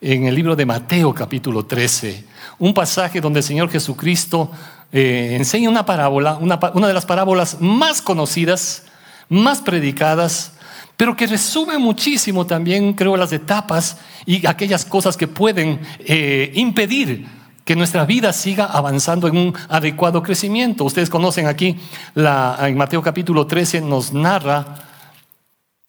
en 0.00 0.24
el 0.24 0.34
libro 0.34 0.56
de 0.56 0.66
Mateo 0.66 1.14
capítulo 1.14 1.66
13, 1.66 2.24
un 2.58 2.74
pasaje 2.74 3.20
donde 3.20 3.38
el 3.38 3.44
Señor 3.44 3.70
Jesucristo 3.70 4.50
eh, 4.90 5.36
enseña 5.38 5.70
una 5.70 5.86
parábola, 5.86 6.38
una 6.38 6.88
de 6.88 6.94
las 6.94 7.06
parábolas 7.06 7.58
más 7.60 8.02
conocidas, 8.02 8.82
más 9.28 9.60
predicadas, 9.60 10.57
pero 10.98 11.16
que 11.16 11.28
resume 11.28 11.78
muchísimo 11.78 12.44
también, 12.44 12.92
creo, 12.92 13.16
las 13.16 13.32
etapas 13.32 13.98
y 14.26 14.44
aquellas 14.48 14.84
cosas 14.84 15.16
que 15.16 15.28
pueden 15.28 15.80
eh, 16.00 16.50
impedir 16.56 17.24
que 17.64 17.76
nuestra 17.76 18.04
vida 18.04 18.32
siga 18.32 18.64
avanzando 18.64 19.28
en 19.28 19.36
un 19.36 19.54
adecuado 19.68 20.24
crecimiento. 20.24 20.82
Ustedes 20.82 21.08
conocen 21.08 21.46
aquí, 21.46 21.76
la, 22.14 22.58
en 22.62 22.76
Mateo 22.76 23.00
capítulo 23.00 23.46
13 23.46 23.80
nos 23.82 24.12
narra 24.12 24.74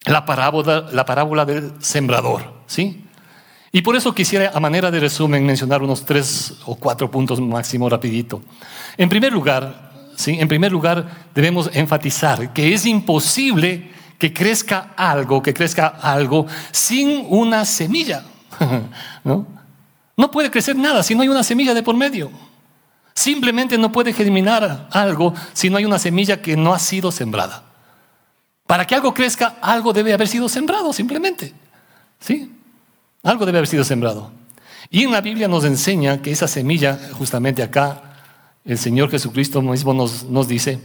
la 0.04 0.24
parábola, 0.24 0.86
la 0.92 1.04
parábola 1.04 1.44
del 1.44 1.72
sembrador, 1.80 2.62
¿sí? 2.68 3.04
Y 3.72 3.82
por 3.82 3.96
eso 3.96 4.14
quisiera, 4.14 4.52
a 4.54 4.60
manera 4.60 4.92
de 4.92 5.00
resumen, 5.00 5.44
mencionar 5.44 5.82
unos 5.82 6.04
tres 6.04 6.54
o 6.66 6.76
cuatro 6.76 7.10
puntos 7.10 7.40
máximo 7.40 7.88
rapidito. 7.88 8.42
En 8.96 9.08
primer 9.08 9.32
lugar, 9.32 9.90
¿sí? 10.14 10.36
En 10.38 10.46
primer 10.46 10.70
lugar, 10.70 11.30
debemos 11.34 11.68
enfatizar 11.74 12.52
que 12.52 12.72
es 12.72 12.86
imposible 12.86 13.98
que 14.20 14.34
crezca 14.34 14.92
algo, 14.98 15.42
que 15.42 15.54
crezca 15.54 15.86
algo 15.86 16.46
sin 16.72 17.24
una 17.30 17.64
semilla, 17.64 18.22
¿no? 19.24 19.46
No 20.14 20.30
puede 20.30 20.50
crecer 20.50 20.76
nada 20.76 21.02
si 21.02 21.14
no 21.14 21.22
hay 21.22 21.28
una 21.28 21.42
semilla 21.42 21.72
de 21.72 21.82
por 21.82 21.96
medio. 21.96 22.30
Simplemente 23.14 23.78
no 23.78 23.90
puede 23.90 24.12
germinar 24.12 24.88
algo 24.92 25.32
si 25.54 25.70
no 25.70 25.78
hay 25.78 25.86
una 25.86 25.98
semilla 25.98 26.42
que 26.42 26.54
no 26.54 26.74
ha 26.74 26.78
sido 26.78 27.10
sembrada. 27.10 27.62
Para 28.66 28.86
que 28.86 28.94
algo 28.94 29.14
crezca, 29.14 29.56
algo 29.62 29.94
debe 29.94 30.12
haber 30.12 30.28
sido 30.28 30.50
sembrado, 30.50 30.92
simplemente. 30.92 31.54
¿Sí? 32.20 32.52
Algo 33.22 33.46
debe 33.46 33.56
haber 33.56 33.68
sido 33.68 33.84
sembrado. 33.84 34.30
Y 34.90 35.04
en 35.04 35.12
la 35.12 35.22
Biblia 35.22 35.48
nos 35.48 35.64
enseña 35.64 36.20
que 36.20 36.30
esa 36.30 36.46
semilla, 36.46 37.00
justamente 37.12 37.62
acá, 37.62 38.02
el 38.66 38.76
Señor 38.76 39.10
Jesucristo 39.10 39.62
mismo 39.62 39.94
nos, 39.94 40.24
nos 40.24 40.46
dice 40.46 40.78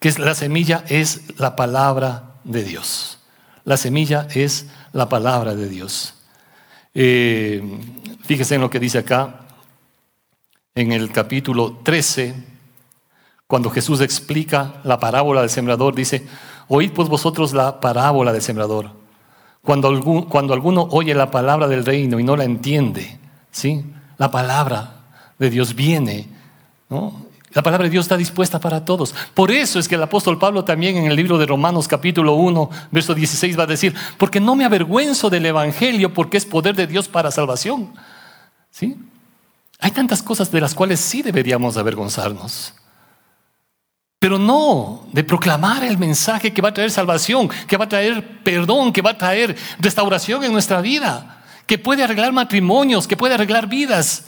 que 0.00 0.10
la 0.18 0.34
semilla 0.34 0.84
es 0.88 1.38
la 1.38 1.54
palabra 1.54 2.27
de 2.48 2.64
Dios. 2.64 3.18
La 3.64 3.76
semilla 3.76 4.26
es 4.34 4.66
la 4.92 5.08
palabra 5.08 5.54
de 5.54 5.68
Dios. 5.68 6.14
Eh, 6.94 7.62
fíjese 8.24 8.56
en 8.56 8.62
lo 8.62 8.70
que 8.70 8.80
dice 8.80 8.98
acá, 8.98 9.46
en 10.74 10.92
el 10.92 11.12
capítulo 11.12 11.80
13, 11.84 12.34
cuando 13.46 13.70
Jesús 13.70 14.00
explica 14.00 14.80
la 14.84 14.98
parábola 14.98 15.42
del 15.42 15.50
sembrador, 15.50 15.94
dice, 15.94 16.26
oíd 16.68 16.92
pues 16.92 17.08
vosotros 17.08 17.52
la 17.52 17.80
parábola 17.80 18.32
del 18.32 18.42
sembrador. 18.42 18.90
Cuando, 19.62 20.26
cuando 20.28 20.54
alguno 20.54 20.88
oye 20.90 21.14
la 21.14 21.30
palabra 21.30 21.68
del 21.68 21.84
reino 21.84 22.18
y 22.18 22.24
no 22.24 22.36
la 22.36 22.44
entiende, 22.44 23.18
¿sí? 23.50 23.84
la 24.16 24.30
palabra 24.30 25.02
de 25.38 25.50
Dios 25.50 25.74
viene, 25.74 26.28
¿no? 26.88 27.27
La 27.54 27.62
palabra 27.62 27.84
de 27.84 27.90
Dios 27.90 28.04
está 28.04 28.16
dispuesta 28.16 28.60
para 28.60 28.84
todos. 28.84 29.14
Por 29.34 29.50
eso 29.50 29.78
es 29.78 29.88
que 29.88 29.94
el 29.94 30.02
apóstol 30.02 30.38
Pablo 30.38 30.64
también 30.64 30.96
en 30.96 31.06
el 31.06 31.16
libro 31.16 31.38
de 31.38 31.46
Romanos 31.46 31.88
capítulo 31.88 32.34
1, 32.34 32.70
verso 32.90 33.14
16 33.14 33.58
va 33.58 33.62
a 33.62 33.66
decir, 33.66 33.94
porque 34.18 34.38
no 34.38 34.54
me 34.54 34.64
avergüenzo 34.64 35.30
del 35.30 35.46
Evangelio 35.46 36.12
porque 36.12 36.36
es 36.36 36.44
poder 36.44 36.74
de 36.76 36.86
Dios 36.86 37.08
para 37.08 37.30
salvación. 37.30 37.94
¿Sí? 38.70 38.96
Hay 39.80 39.92
tantas 39.92 40.22
cosas 40.22 40.50
de 40.50 40.60
las 40.60 40.74
cuales 40.74 41.00
sí 41.00 41.22
deberíamos 41.22 41.76
avergonzarnos. 41.76 42.74
Pero 44.18 44.38
no 44.38 45.06
de 45.12 45.24
proclamar 45.24 45.84
el 45.84 45.96
mensaje 45.96 46.52
que 46.52 46.60
va 46.60 46.70
a 46.70 46.74
traer 46.74 46.90
salvación, 46.90 47.48
que 47.66 47.76
va 47.76 47.84
a 47.86 47.88
traer 47.88 48.42
perdón, 48.42 48.92
que 48.92 49.00
va 49.00 49.10
a 49.10 49.18
traer 49.18 49.56
restauración 49.78 50.44
en 50.44 50.52
nuestra 50.52 50.80
vida, 50.80 51.44
que 51.66 51.78
puede 51.78 52.02
arreglar 52.02 52.32
matrimonios, 52.32 53.06
que 53.06 53.16
puede 53.16 53.34
arreglar 53.34 53.68
vidas. 53.68 54.26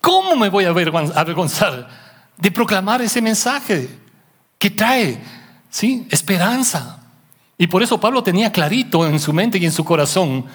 ¿Cómo 0.00 0.36
me 0.36 0.50
voy 0.50 0.64
a 0.64 0.68
avergonzar 0.68 2.01
de 2.36 2.50
proclamar 2.50 3.02
ese 3.02 3.20
mensaje 3.20 3.88
que 4.58 4.70
trae 4.70 5.18
¿sí? 5.70 6.06
esperanza? 6.10 6.98
Y 7.58 7.66
por 7.66 7.82
eso 7.82 8.00
Pablo 8.00 8.22
tenía 8.22 8.50
clarito 8.50 9.06
en 9.06 9.20
su 9.20 9.32
mente 9.32 9.58
y 9.58 9.64
en 9.64 9.72
su 9.72 9.84
corazón, 9.84 10.46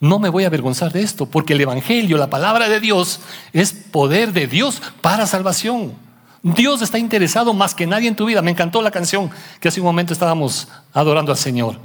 no 0.00 0.18
me 0.18 0.28
voy 0.28 0.44
a 0.44 0.48
avergonzar 0.48 0.92
de 0.92 1.02
esto, 1.02 1.26
porque 1.26 1.52
el 1.52 1.60
Evangelio, 1.60 2.16
la 2.18 2.30
palabra 2.30 2.68
de 2.68 2.80
Dios, 2.80 3.20
es 3.52 3.72
poder 3.72 4.32
de 4.32 4.46
Dios 4.46 4.82
para 5.00 5.26
salvación. 5.26 5.94
Dios 6.42 6.82
está 6.82 6.98
interesado 6.98 7.54
más 7.54 7.74
que 7.74 7.86
nadie 7.86 8.08
en 8.08 8.16
tu 8.16 8.26
vida. 8.26 8.42
Me 8.42 8.50
encantó 8.50 8.82
la 8.82 8.90
canción 8.90 9.30
que 9.60 9.68
hace 9.68 9.80
un 9.80 9.86
momento 9.86 10.12
estábamos 10.12 10.68
adorando 10.92 11.30
al 11.30 11.38
Señor. 11.38 11.78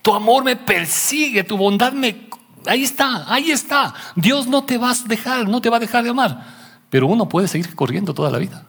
Tu 0.00 0.14
amor 0.14 0.44
me 0.44 0.54
persigue, 0.54 1.42
tu 1.42 1.56
bondad 1.56 1.92
me... 1.92 2.28
Ahí 2.66 2.84
está, 2.84 3.24
ahí 3.32 3.50
está. 3.50 3.94
Dios 4.14 4.46
no 4.46 4.64
te 4.64 4.78
va 4.78 4.92
a 4.92 4.94
dejar, 5.06 5.48
no 5.48 5.60
te 5.60 5.68
va 5.68 5.78
a 5.78 5.80
dejar 5.80 6.04
de 6.04 6.10
amar. 6.10 6.44
Pero 6.88 7.08
uno 7.08 7.28
puede 7.28 7.48
seguir 7.48 7.74
corriendo 7.74 8.14
toda 8.14 8.30
la 8.30 8.38
vida. 8.38 8.64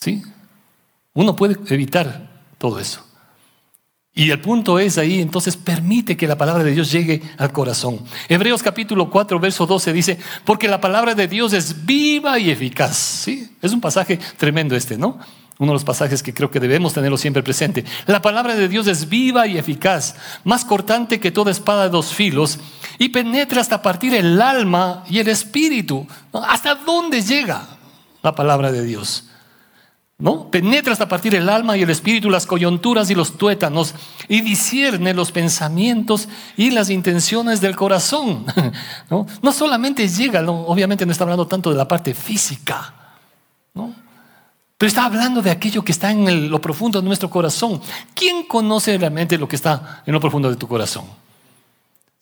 ¿Sí? 0.00 0.22
Uno 1.12 1.36
puede 1.36 1.56
evitar 1.72 2.42
todo 2.58 2.78
eso. 2.78 3.04
Y 4.12 4.30
el 4.30 4.40
punto 4.40 4.78
es 4.78 4.98
ahí, 4.98 5.20
entonces 5.20 5.56
permite 5.56 6.16
que 6.16 6.26
la 6.26 6.36
palabra 6.36 6.64
de 6.64 6.72
Dios 6.72 6.90
llegue 6.90 7.22
al 7.38 7.52
corazón. 7.52 8.00
Hebreos 8.28 8.62
capítulo 8.62 9.08
4, 9.08 9.38
verso 9.38 9.66
12 9.66 9.92
dice, 9.92 10.18
porque 10.44 10.68
la 10.68 10.80
palabra 10.80 11.14
de 11.14 11.28
Dios 11.28 11.52
es 11.52 11.86
viva 11.86 12.38
y 12.38 12.50
eficaz. 12.50 12.96
¿Sí? 12.96 13.56
Es 13.62 13.72
un 13.72 13.80
pasaje 13.80 14.18
tremendo 14.36 14.74
este, 14.74 14.98
¿no? 14.98 15.18
Uno 15.58 15.72
de 15.72 15.74
los 15.74 15.84
pasajes 15.84 16.22
que 16.22 16.32
creo 16.32 16.50
que 16.50 16.58
debemos 16.58 16.94
tenerlo 16.94 17.18
siempre 17.18 17.42
presente. 17.42 17.84
La 18.06 18.22
palabra 18.22 18.56
de 18.56 18.68
Dios 18.68 18.86
es 18.86 19.08
viva 19.08 19.46
y 19.46 19.58
eficaz, 19.58 20.16
más 20.42 20.64
cortante 20.64 21.20
que 21.20 21.30
toda 21.30 21.50
espada 21.50 21.84
de 21.84 21.90
dos 21.90 22.14
filos, 22.14 22.58
y 22.98 23.10
penetra 23.10 23.60
hasta 23.60 23.82
partir 23.82 24.14
el 24.14 24.40
alma 24.40 25.04
y 25.08 25.18
el 25.18 25.28
espíritu. 25.28 26.06
¿Hasta 26.32 26.74
dónde 26.74 27.22
llega 27.22 27.68
la 28.22 28.34
palabra 28.34 28.72
de 28.72 28.82
Dios? 28.84 29.29
¿No? 30.20 30.50
Penetra 30.50 30.92
hasta 30.92 31.08
partir 31.08 31.34
el 31.34 31.48
alma 31.48 31.76
y 31.76 31.82
el 31.82 31.90
espíritu, 31.90 32.30
las 32.30 32.46
coyunturas 32.46 33.10
y 33.10 33.14
los 33.14 33.36
tuétanos, 33.38 33.94
y 34.28 34.42
discierne 34.42 35.14
los 35.14 35.32
pensamientos 35.32 36.28
y 36.56 36.70
las 36.70 36.90
intenciones 36.90 37.60
del 37.60 37.76
corazón. 37.76 38.44
No, 39.10 39.26
no 39.42 39.52
solamente 39.52 40.06
llega, 40.08 40.48
obviamente 40.48 41.04
no 41.04 41.10
está 41.10 41.24
hablando 41.24 41.46
tanto 41.46 41.70
de 41.70 41.76
la 41.76 41.88
parte 41.88 42.14
física, 42.14 42.94
¿no? 43.74 43.92
pero 44.78 44.88
está 44.88 45.04
hablando 45.04 45.42
de 45.42 45.50
aquello 45.50 45.84
que 45.84 45.92
está 45.92 46.10
en 46.10 46.50
lo 46.50 46.60
profundo 46.60 47.00
de 47.00 47.06
nuestro 47.06 47.28
corazón. 47.28 47.82
¿Quién 48.14 48.44
conoce 48.44 48.96
realmente 48.96 49.36
lo 49.36 49.46
que 49.46 49.56
está 49.56 50.02
en 50.06 50.12
lo 50.14 50.20
profundo 50.20 50.48
de 50.48 50.56
tu 50.56 50.68
corazón? 50.68 51.04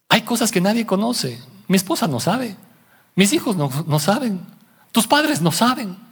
Hay 0.08 0.22
cosas 0.22 0.50
que 0.50 0.60
nadie 0.60 0.84
conoce. 0.84 1.40
Mi 1.68 1.76
esposa 1.76 2.08
no 2.08 2.18
sabe, 2.18 2.56
mis 3.14 3.32
hijos 3.32 3.54
no, 3.54 3.70
no 3.86 3.98
saben, 3.98 4.40
tus 4.90 5.06
padres 5.06 5.42
no 5.42 5.52
saben. 5.52 6.07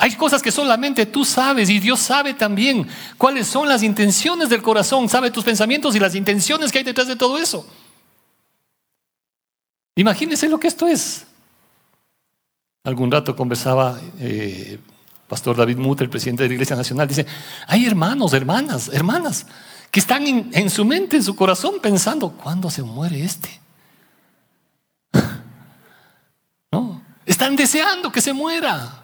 Hay 0.00 0.14
cosas 0.14 0.40
que 0.40 0.52
solamente 0.52 1.06
tú 1.06 1.24
sabes 1.24 1.68
y 1.68 1.80
Dios 1.80 1.98
sabe 1.98 2.32
también 2.32 2.86
cuáles 3.18 3.48
son 3.48 3.68
las 3.68 3.82
intenciones 3.82 4.48
del 4.48 4.62
corazón, 4.62 5.08
sabe 5.08 5.32
tus 5.32 5.42
pensamientos 5.42 5.96
y 5.96 5.98
las 5.98 6.14
intenciones 6.14 6.70
que 6.70 6.78
hay 6.78 6.84
detrás 6.84 7.08
de 7.08 7.16
todo 7.16 7.36
eso. 7.36 7.66
Imagínense 9.96 10.48
lo 10.48 10.60
que 10.60 10.68
esto 10.68 10.86
es. 10.86 11.26
Algún 12.84 13.10
rato 13.10 13.34
conversaba 13.34 14.00
eh, 14.20 14.78
Pastor 15.26 15.56
David 15.56 15.78
Mutter, 15.78 16.04
el 16.04 16.10
presidente 16.10 16.44
de 16.44 16.48
la 16.50 16.54
Iglesia 16.54 16.76
Nacional, 16.76 17.08
dice, 17.08 17.26
hay 17.66 17.84
hermanos, 17.84 18.32
hermanas, 18.32 18.90
hermanas, 18.92 19.46
que 19.90 19.98
están 19.98 20.24
en 20.52 20.70
su 20.70 20.84
mente, 20.84 21.16
en 21.16 21.24
su 21.24 21.34
corazón, 21.34 21.80
pensando, 21.82 22.30
¿cuándo 22.30 22.70
se 22.70 22.84
muere 22.84 23.24
este? 23.24 23.60
¿No? 26.70 27.02
Están 27.26 27.56
deseando 27.56 28.12
que 28.12 28.20
se 28.20 28.32
muera. 28.32 28.97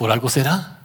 Por 0.00 0.10
algo 0.10 0.30
será. 0.30 0.78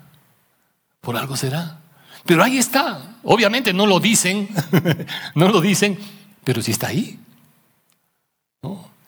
Por 0.99 1.15
algo 1.15 1.37
será. 1.37 1.79
Pero 2.25 2.43
ahí 2.43 2.57
está. 2.57 3.15
Obviamente 3.23 3.71
no 3.71 3.85
lo 3.85 4.01
dicen, 4.01 4.49
no 5.35 5.47
lo 5.47 5.61
dicen, 5.61 5.97
pero 6.43 6.61
sí 6.61 6.71
está 6.71 6.87
ahí. 6.87 7.17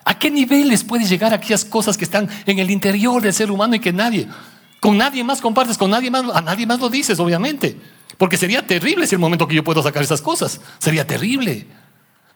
¿A 0.06 0.17
qué 0.17 0.32
niveles 0.32 0.86
puedes 0.86 1.10
llegar 1.10 1.34
aquellas 1.34 1.65
cosas 1.65 1.98
que 1.98 2.06
están 2.06 2.30
en 2.46 2.58
el 2.58 2.72
interior 2.72 3.22
del 3.22 3.34
ser 3.34 3.52
humano 3.52 3.76
y 3.76 3.82
que 3.82 3.91
nadie, 3.91 4.30
con 4.80 4.98
nadie 4.98 5.26
más 5.26 5.41
compartes, 5.41 5.78
con 5.78 5.91
nadie 5.91 6.10
más, 6.10 6.24
a 6.34 6.39
nadie 6.39 6.65
más 6.65 6.80
lo 6.80 6.88
dices, 6.88 7.20
obviamente? 7.20 7.78
Porque 8.17 8.38
sería 8.38 8.65
terrible 8.65 9.08
si 9.08 9.15
el 9.15 9.20
momento 9.20 9.46
que 9.46 9.56
yo 9.56 9.63
puedo 9.65 9.84
sacar 9.84 10.04
esas 10.04 10.22
cosas. 10.22 10.62
Sería 10.80 11.06
terrible. 11.06 11.67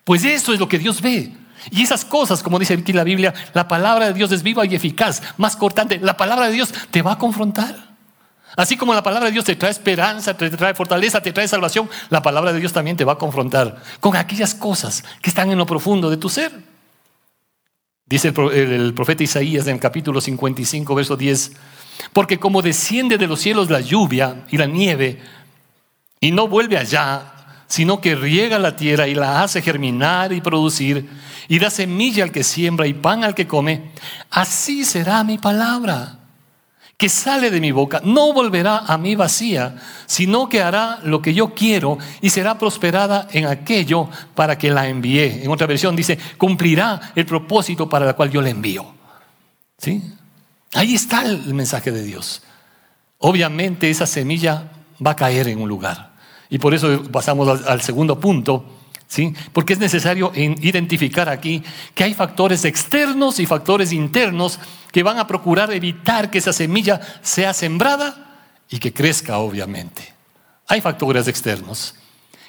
Pues 0.03 0.25
eso 0.25 0.51
es 0.51 0.59
lo 0.59 0.67
que 0.67 0.77
Dios 0.77 1.01
ve. 1.01 1.31
Y 1.69 1.83
esas 1.83 2.05
cosas, 2.05 2.41
como 2.41 2.57
dice 2.57 2.73
aquí 2.73 2.93
la 2.93 3.03
Biblia, 3.03 3.33
la 3.53 3.67
palabra 3.67 4.07
de 4.07 4.13
Dios 4.13 4.31
es 4.31 4.41
viva 4.41 4.65
y 4.65 4.73
eficaz, 4.73 5.21
más 5.37 5.55
cortante. 5.55 5.99
La 5.99 6.17
palabra 6.17 6.47
de 6.47 6.53
Dios 6.53 6.73
te 6.89 7.01
va 7.01 7.13
a 7.13 7.17
confrontar. 7.17 7.91
Así 8.57 8.75
como 8.75 8.93
la 8.93 9.03
palabra 9.03 9.27
de 9.27 9.31
Dios 9.31 9.45
te 9.45 9.55
trae 9.55 9.71
esperanza, 9.71 10.35
te 10.35 10.49
trae 10.49 10.73
fortaleza, 10.73 11.21
te 11.21 11.31
trae 11.31 11.47
salvación, 11.47 11.89
la 12.09 12.21
palabra 12.21 12.51
de 12.51 12.59
Dios 12.59 12.73
también 12.73 12.97
te 12.97 13.05
va 13.05 13.13
a 13.13 13.17
confrontar 13.17 13.81
con 13.99 14.15
aquellas 14.15 14.55
cosas 14.55 15.03
que 15.21 15.29
están 15.29 15.51
en 15.51 15.57
lo 15.57 15.65
profundo 15.65 16.09
de 16.09 16.17
tu 16.17 16.27
ser. 16.27 16.51
Dice 18.05 18.33
el 18.53 18.93
profeta 18.93 19.23
Isaías 19.23 19.67
en 19.67 19.75
el 19.75 19.79
capítulo 19.79 20.19
55, 20.19 20.95
verso 20.95 21.15
10, 21.15 21.53
porque 22.11 22.39
como 22.39 22.61
desciende 22.61 23.17
de 23.17 23.27
los 23.27 23.39
cielos 23.39 23.69
la 23.69 23.79
lluvia 23.79 24.43
y 24.49 24.57
la 24.57 24.65
nieve 24.65 25.21
y 26.19 26.31
no 26.31 26.49
vuelve 26.49 26.77
allá, 26.77 27.40
sino 27.71 28.01
que 28.01 28.15
riega 28.15 28.59
la 28.59 28.75
tierra 28.75 29.07
y 29.07 29.15
la 29.15 29.41
hace 29.41 29.61
germinar 29.61 30.33
y 30.33 30.41
producir, 30.41 31.09
y 31.47 31.57
da 31.57 31.69
semilla 31.69 32.25
al 32.25 32.31
que 32.33 32.43
siembra 32.43 32.85
y 32.85 32.93
pan 32.93 33.23
al 33.23 33.33
que 33.33 33.47
come, 33.47 33.91
así 34.29 34.83
será 34.83 35.23
mi 35.23 35.37
palabra 35.37 36.19
que 36.97 37.07
sale 37.07 37.49
de 37.49 37.61
mi 37.61 37.71
boca. 37.71 38.01
No 38.03 38.33
volverá 38.33 38.79
a 38.79 38.97
mí 38.97 39.15
vacía, 39.15 39.75
sino 40.05 40.49
que 40.49 40.61
hará 40.61 40.99
lo 41.03 41.21
que 41.21 41.33
yo 41.33 41.53
quiero 41.55 41.97
y 42.19 42.29
será 42.29 42.59
prosperada 42.59 43.29
en 43.31 43.45
aquello 43.45 44.09
para 44.35 44.57
que 44.57 44.69
la 44.69 44.89
envíe. 44.89 45.41
En 45.41 45.49
otra 45.49 45.65
versión 45.65 45.95
dice, 45.95 46.19
cumplirá 46.37 47.13
el 47.15 47.25
propósito 47.25 47.87
para 47.87 48.09
el 48.09 48.15
cual 48.15 48.31
yo 48.31 48.41
le 48.41 48.49
envío. 48.49 48.93
¿Sí? 49.77 50.13
Ahí 50.73 50.93
está 50.93 51.23
el 51.23 51.53
mensaje 51.53 51.89
de 51.91 52.03
Dios. 52.03 52.43
Obviamente 53.17 53.89
esa 53.89 54.05
semilla 54.05 54.65
va 55.03 55.11
a 55.11 55.15
caer 55.15 55.47
en 55.47 55.61
un 55.61 55.69
lugar. 55.69 56.10
Y 56.51 56.59
por 56.59 56.75
eso 56.75 57.01
pasamos 57.03 57.65
al, 57.65 57.81
segundo 57.81 58.19
punto, 58.19 58.65
¿sí? 59.07 59.33
Porque 59.53 59.71
es 59.71 59.79
necesario 59.79 60.33
identificar 60.35 61.29
aquí 61.29 61.63
que 61.95 62.03
hay 62.03 62.13
factores 62.13 62.65
externos 62.65 63.39
y 63.39 63.45
factores 63.45 63.93
internos 63.93 64.59
que 64.91 65.01
van 65.01 65.17
a 65.17 65.25
procurar 65.25 65.71
evitar 65.71 66.29
que 66.29 66.39
esa 66.39 66.51
semilla 66.51 66.99
sea 67.21 67.53
sembrada 67.53 68.49
y 68.69 68.79
que 68.79 68.91
crezca, 68.91 69.37
obviamente. 69.37 70.13
Hay 70.67 70.81
factores 70.81 71.29
externos. 71.29 71.95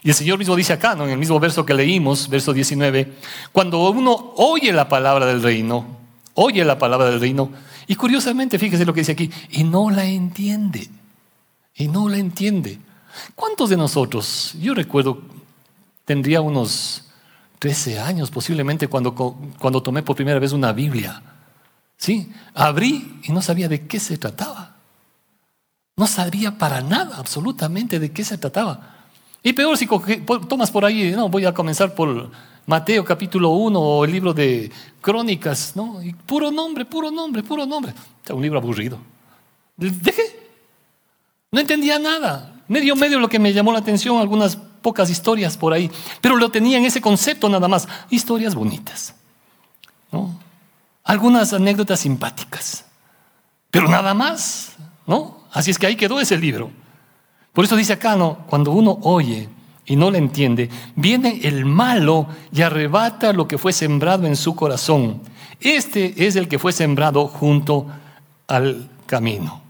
Y 0.02 0.08
el 0.08 0.16
Señor 0.16 0.36
mismo 0.36 0.56
dice 0.56 0.72
acá, 0.72 0.96
¿no? 0.96 1.04
en 1.04 1.10
el 1.10 1.18
mismo 1.18 1.38
verso 1.38 1.64
que 1.64 1.72
leímos, 1.72 2.28
verso 2.28 2.52
19, 2.52 3.12
cuando 3.52 3.88
uno 3.88 4.32
oye 4.36 4.72
la 4.72 4.88
palabra 4.88 5.26
del 5.26 5.40
reino, 5.40 5.86
oye 6.34 6.64
la 6.64 6.76
palabra 6.76 7.08
del 7.08 7.20
reino, 7.20 7.52
y 7.86 7.94
curiosamente, 7.94 8.58
fíjese 8.58 8.84
lo 8.84 8.92
que 8.92 9.02
dice 9.02 9.12
aquí, 9.12 9.30
y 9.50 9.62
no 9.62 9.90
la 9.90 10.04
entiende, 10.06 10.88
y 11.76 11.86
no 11.86 12.08
la 12.08 12.18
entiende. 12.18 12.80
¿Cuántos 13.34 13.70
de 13.70 13.76
nosotros, 13.76 14.54
yo 14.60 14.74
recuerdo, 14.74 15.20
tendría 16.04 16.40
unos 16.40 17.04
13 17.58 18.00
años 18.00 18.30
posiblemente 18.30 18.88
cuando, 18.88 19.14
cuando 19.14 19.82
tomé 19.82 20.02
por 20.02 20.16
primera 20.16 20.38
vez 20.38 20.52
una 20.52 20.72
Biblia? 20.72 21.22
¿Sí? 21.96 22.32
Abrí 22.54 23.20
y 23.22 23.32
no 23.32 23.40
sabía 23.42 23.68
de 23.68 23.86
qué 23.86 24.00
se 24.00 24.18
trataba. 24.18 24.76
No 25.96 26.06
sabía 26.06 26.58
para 26.58 26.80
nada 26.80 27.16
absolutamente 27.16 27.98
de 27.98 28.10
qué 28.10 28.24
se 28.24 28.38
trataba. 28.38 29.06
Y 29.42 29.52
peor 29.52 29.76
si 29.76 29.86
tomas 30.48 30.70
por 30.70 30.84
ahí, 30.84 31.12
no, 31.12 31.28
voy 31.28 31.44
a 31.44 31.52
comenzar 31.54 31.94
por 31.94 32.30
Mateo 32.66 33.04
capítulo 33.04 33.50
1 33.50 33.80
o 33.80 34.04
el 34.04 34.12
libro 34.12 34.32
de 34.32 34.70
Crónicas, 35.00 35.74
¿no? 35.74 36.02
Y 36.02 36.12
puro 36.12 36.50
nombre, 36.50 36.84
puro 36.84 37.10
nombre, 37.10 37.42
puro 37.42 37.66
nombre. 37.66 37.92
un 38.30 38.42
libro 38.42 38.58
aburrido. 38.58 38.98
Dejé. 39.76 40.50
No 41.50 41.60
entendía 41.60 41.98
nada. 41.98 42.51
Medio, 42.72 42.96
medio 42.96 43.20
lo 43.20 43.28
que 43.28 43.38
me 43.38 43.52
llamó 43.52 43.70
la 43.70 43.80
atención, 43.80 44.18
algunas 44.18 44.56
pocas 44.56 45.10
historias 45.10 45.58
por 45.58 45.74
ahí, 45.74 45.90
pero 46.22 46.36
lo 46.36 46.50
tenía 46.50 46.78
en 46.78 46.86
ese 46.86 47.02
concepto 47.02 47.46
nada 47.50 47.68
más, 47.68 47.86
historias 48.08 48.54
bonitas, 48.54 49.14
¿no? 50.10 50.34
algunas 51.04 51.52
anécdotas 51.52 52.00
simpáticas, 52.00 52.86
pero 53.70 53.90
nada 53.90 54.14
más, 54.14 54.74
¿no? 55.06 55.42
Así 55.52 55.70
es 55.70 55.78
que 55.78 55.86
ahí 55.86 55.96
quedó 55.96 56.18
ese 56.18 56.38
libro. 56.38 56.70
Por 57.52 57.66
eso 57.66 57.76
dice 57.76 57.92
acá, 57.92 58.16
¿no? 58.16 58.38
Cuando 58.48 58.72
uno 58.72 58.98
oye 59.02 59.50
y 59.84 59.94
no 59.94 60.10
le 60.10 60.16
entiende, 60.16 60.70
viene 60.96 61.40
el 61.42 61.66
malo 61.66 62.26
y 62.54 62.62
arrebata 62.62 63.34
lo 63.34 63.46
que 63.46 63.58
fue 63.58 63.74
sembrado 63.74 64.26
en 64.26 64.34
su 64.34 64.56
corazón. 64.56 65.20
Este 65.60 66.26
es 66.26 66.36
el 66.36 66.48
que 66.48 66.58
fue 66.58 66.72
sembrado 66.72 67.28
junto 67.28 67.86
al 68.46 68.88
camino, 69.04 69.60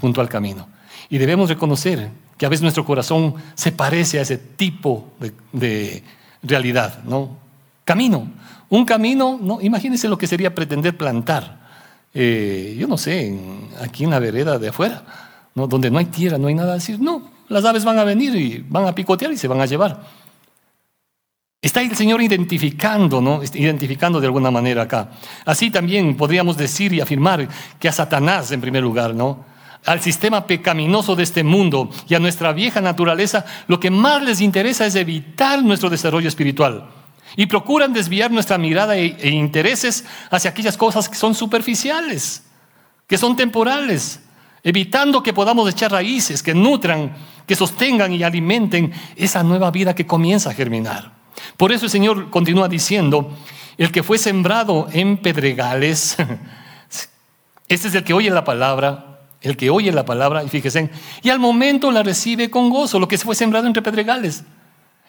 junto 0.00 0.22
al 0.22 0.30
camino. 0.30 0.66
Y 1.10 1.18
debemos 1.18 1.50
reconocer 1.50 2.10
que 2.38 2.46
a 2.46 2.48
veces 2.48 2.62
nuestro 2.62 2.84
corazón 2.84 3.34
se 3.54 3.72
parece 3.72 4.18
a 4.18 4.22
ese 4.22 4.38
tipo 4.38 5.08
de, 5.52 6.02
realidad, 6.42 7.02
¿no? 7.04 7.36
Camino. 7.84 8.30
Un 8.70 8.84
camino, 8.84 9.38
¿no? 9.42 9.60
Imagínense 9.60 10.08
lo 10.08 10.16
que 10.16 10.28
sería 10.28 10.54
pretender 10.54 10.96
plantar. 10.96 11.58
Eh, 12.14 12.76
yo 12.78 12.86
no 12.86 12.96
sé, 12.96 13.36
aquí 13.82 14.04
en 14.04 14.10
la 14.10 14.20
vereda 14.20 14.58
de 14.58 14.68
afuera, 14.68 15.02
¿no? 15.54 15.66
donde 15.66 15.90
no 15.90 15.98
hay 15.98 16.06
tierra, 16.06 16.38
no 16.38 16.46
hay 16.46 16.54
nada, 16.54 16.74
decir, 16.74 17.00
no, 17.00 17.30
las 17.48 17.64
aves 17.64 17.84
van 17.84 17.98
a 17.98 18.04
venir 18.04 18.34
y 18.36 18.64
van 18.68 18.86
a 18.86 18.94
picotear 18.94 19.32
y 19.32 19.36
se 19.36 19.48
van 19.48 19.60
a 19.60 19.66
llevar. 19.66 20.00
Está 21.60 21.82
el 21.82 21.96
Señor 21.96 22.22
identificando, 22.22 23.20
¿no? 23.20 23.42
Identificando 23.42 24.20
de 24.20 24.26
alguna 24.26 24.52
manera 24.52 24.82
acá. 24.82 25.10
Así 25.44 25.70
también 25.70 26.16
podríamos 26.16 26.56
decir 26.56 26.92
y 26.92 27.00
afirmar 27.00 27.48
que 27.80 27.88
a 27.88 27.92
Satanás, 27.92 28.52
en 28.52 28.60
primer 28.60 28.82
lugar, 28.82 29.12
¿no? 29.12 29.44
Al 29.86 30.00
sistema 30.00 30.46
pecaminoso 30.46 31.16
de 31.16 31.22
este 31.22 31.44
mundo 31.44 31.88
y 32.08 32.14
a 32.14 32.18
nuestra 32.18 32.52
vieja 32.52 32.80
naturaleza, 32.80 33.44
lo 33.68 33.80
que 33.80 33.90
más 33.90 34.22
les 34.22 34.40
interesa 34.40 34.86
es 34.86 34.94
evitar 34.94 35.62
nuestro 35.62 35.88
desarrollo 35.88 36.28
espiritual. 36.28 36.90
Y 37.36 37.46
procuran 37.46 37.92
desviar 37.92 38.30
nuestra 38.30 38.58
mirada 38.58 38.96
e, 38.96 39.16
e 39.20 39.30
intereses 39.30 40.04
hacia 40.30 40.50
aquellas 40.50 40.76
cosas 40.76 41.08
que 41.08 41.16
son 41.16 41.34
superficiales, 41.34 42.42
que 43.06 43.18
son 43.18 43.36
temporales, 43.36 44.20
evitando 44.62 45.22
que 45.22 45.32
podamos 45.32 45.68
echar 45.70 45.92
raíces 45.92 46.42
que 46.42 46.54
nutran, 46.54 47.14
que 47.46 47.56
sostengan 47.56 48.12
y 48.12 48.22
alimenten 48.22 48.92
esa 49.16 49.42
nueva 49.42 49.70
vida 49.70 49.94
que 49.94 50.06
comienza 50.06 50.50
a 50.50 50.54
germinar. 50.54 51.12
Por 51.56 51.72
eso 51.72 51.86
el 51.86 51.90
Señor 51.90 52.30
continúa 52.30 52.68
diciendo, 52.68 53.32
el 53.78 53.92
que 53.92 54.02
fue 54.02 54.18
sembrado 54.18 54.88
en 54.92 55.16
pedregales, 55.18 56.16
este 57.68 57.88
es 57.88 57.94
el 57.94 58.04
que 58.04 58.12
oye 58.12 58.30
la 58.30 58.44
palabra, 58.44 59.17
el 59.40 59.56
que 59.56 59.70
oye 59.70 59.92
la 59.92 60.04
palabra, 60.04 60.42
y 60.42 60.48
fíjense, 60.48 60.90
y 61.22 61.30
al 61.30 61.38
momento 61.38 61.90
la 61.90 62.02
recibe 62.02 62.50
con 62.50 62.70
gozo, 62.70 62.98
lo 62.98 63.08
que 63.08 63.18
fue 63.18 63.34
sembrado 63.34 63.66
entre 63.66 63.82
pedregales. 63.82 64.42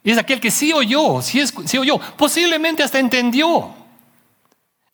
Y 0.04 0.12
es 0.12 0.18
aquel 0.18 0.40
que 0.40 0.52
sí 0.52 0.72
oyó, 0.72 1.22
sí, 1.22 1.40
es, 1.40 1.54
oyó, 1.78 2.00
posiblemente 2.18 2.84
hasta 2.84 3.00
entendió. 3.00 3.70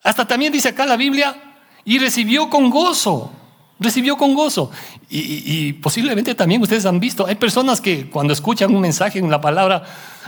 Hasta 0.02 0.26
también 0.26 0.52
dice 0.52 0.68
acá 0.68 0.86
la 0.86 0.96
Biblia, 0.96 1.36
y 1.84 1.98
recibió 1.98 2.50
con 2.50 2.70
gozo 2.70 3.32
recibió 3.78 4.16
con 4.16 4.34
gozo. 4.34 4.70
Y, 5.08 5.74
posiblemente 5.74 6.34
también 6.34 6.62
ustedes 6.62 6.86
han 6.86 6.98
visto, 6.98 7.26
hay 7.26 7.36
personas 7.36 7.80
que 7.80 8.10
cuando 8.10 8.32
escuchan 8.32 8.74
un 8.74 8.80
mensaje, 8.80 9.18
en 9.18 9.30
la 9.30 9.40
palabra, 9.40 9.82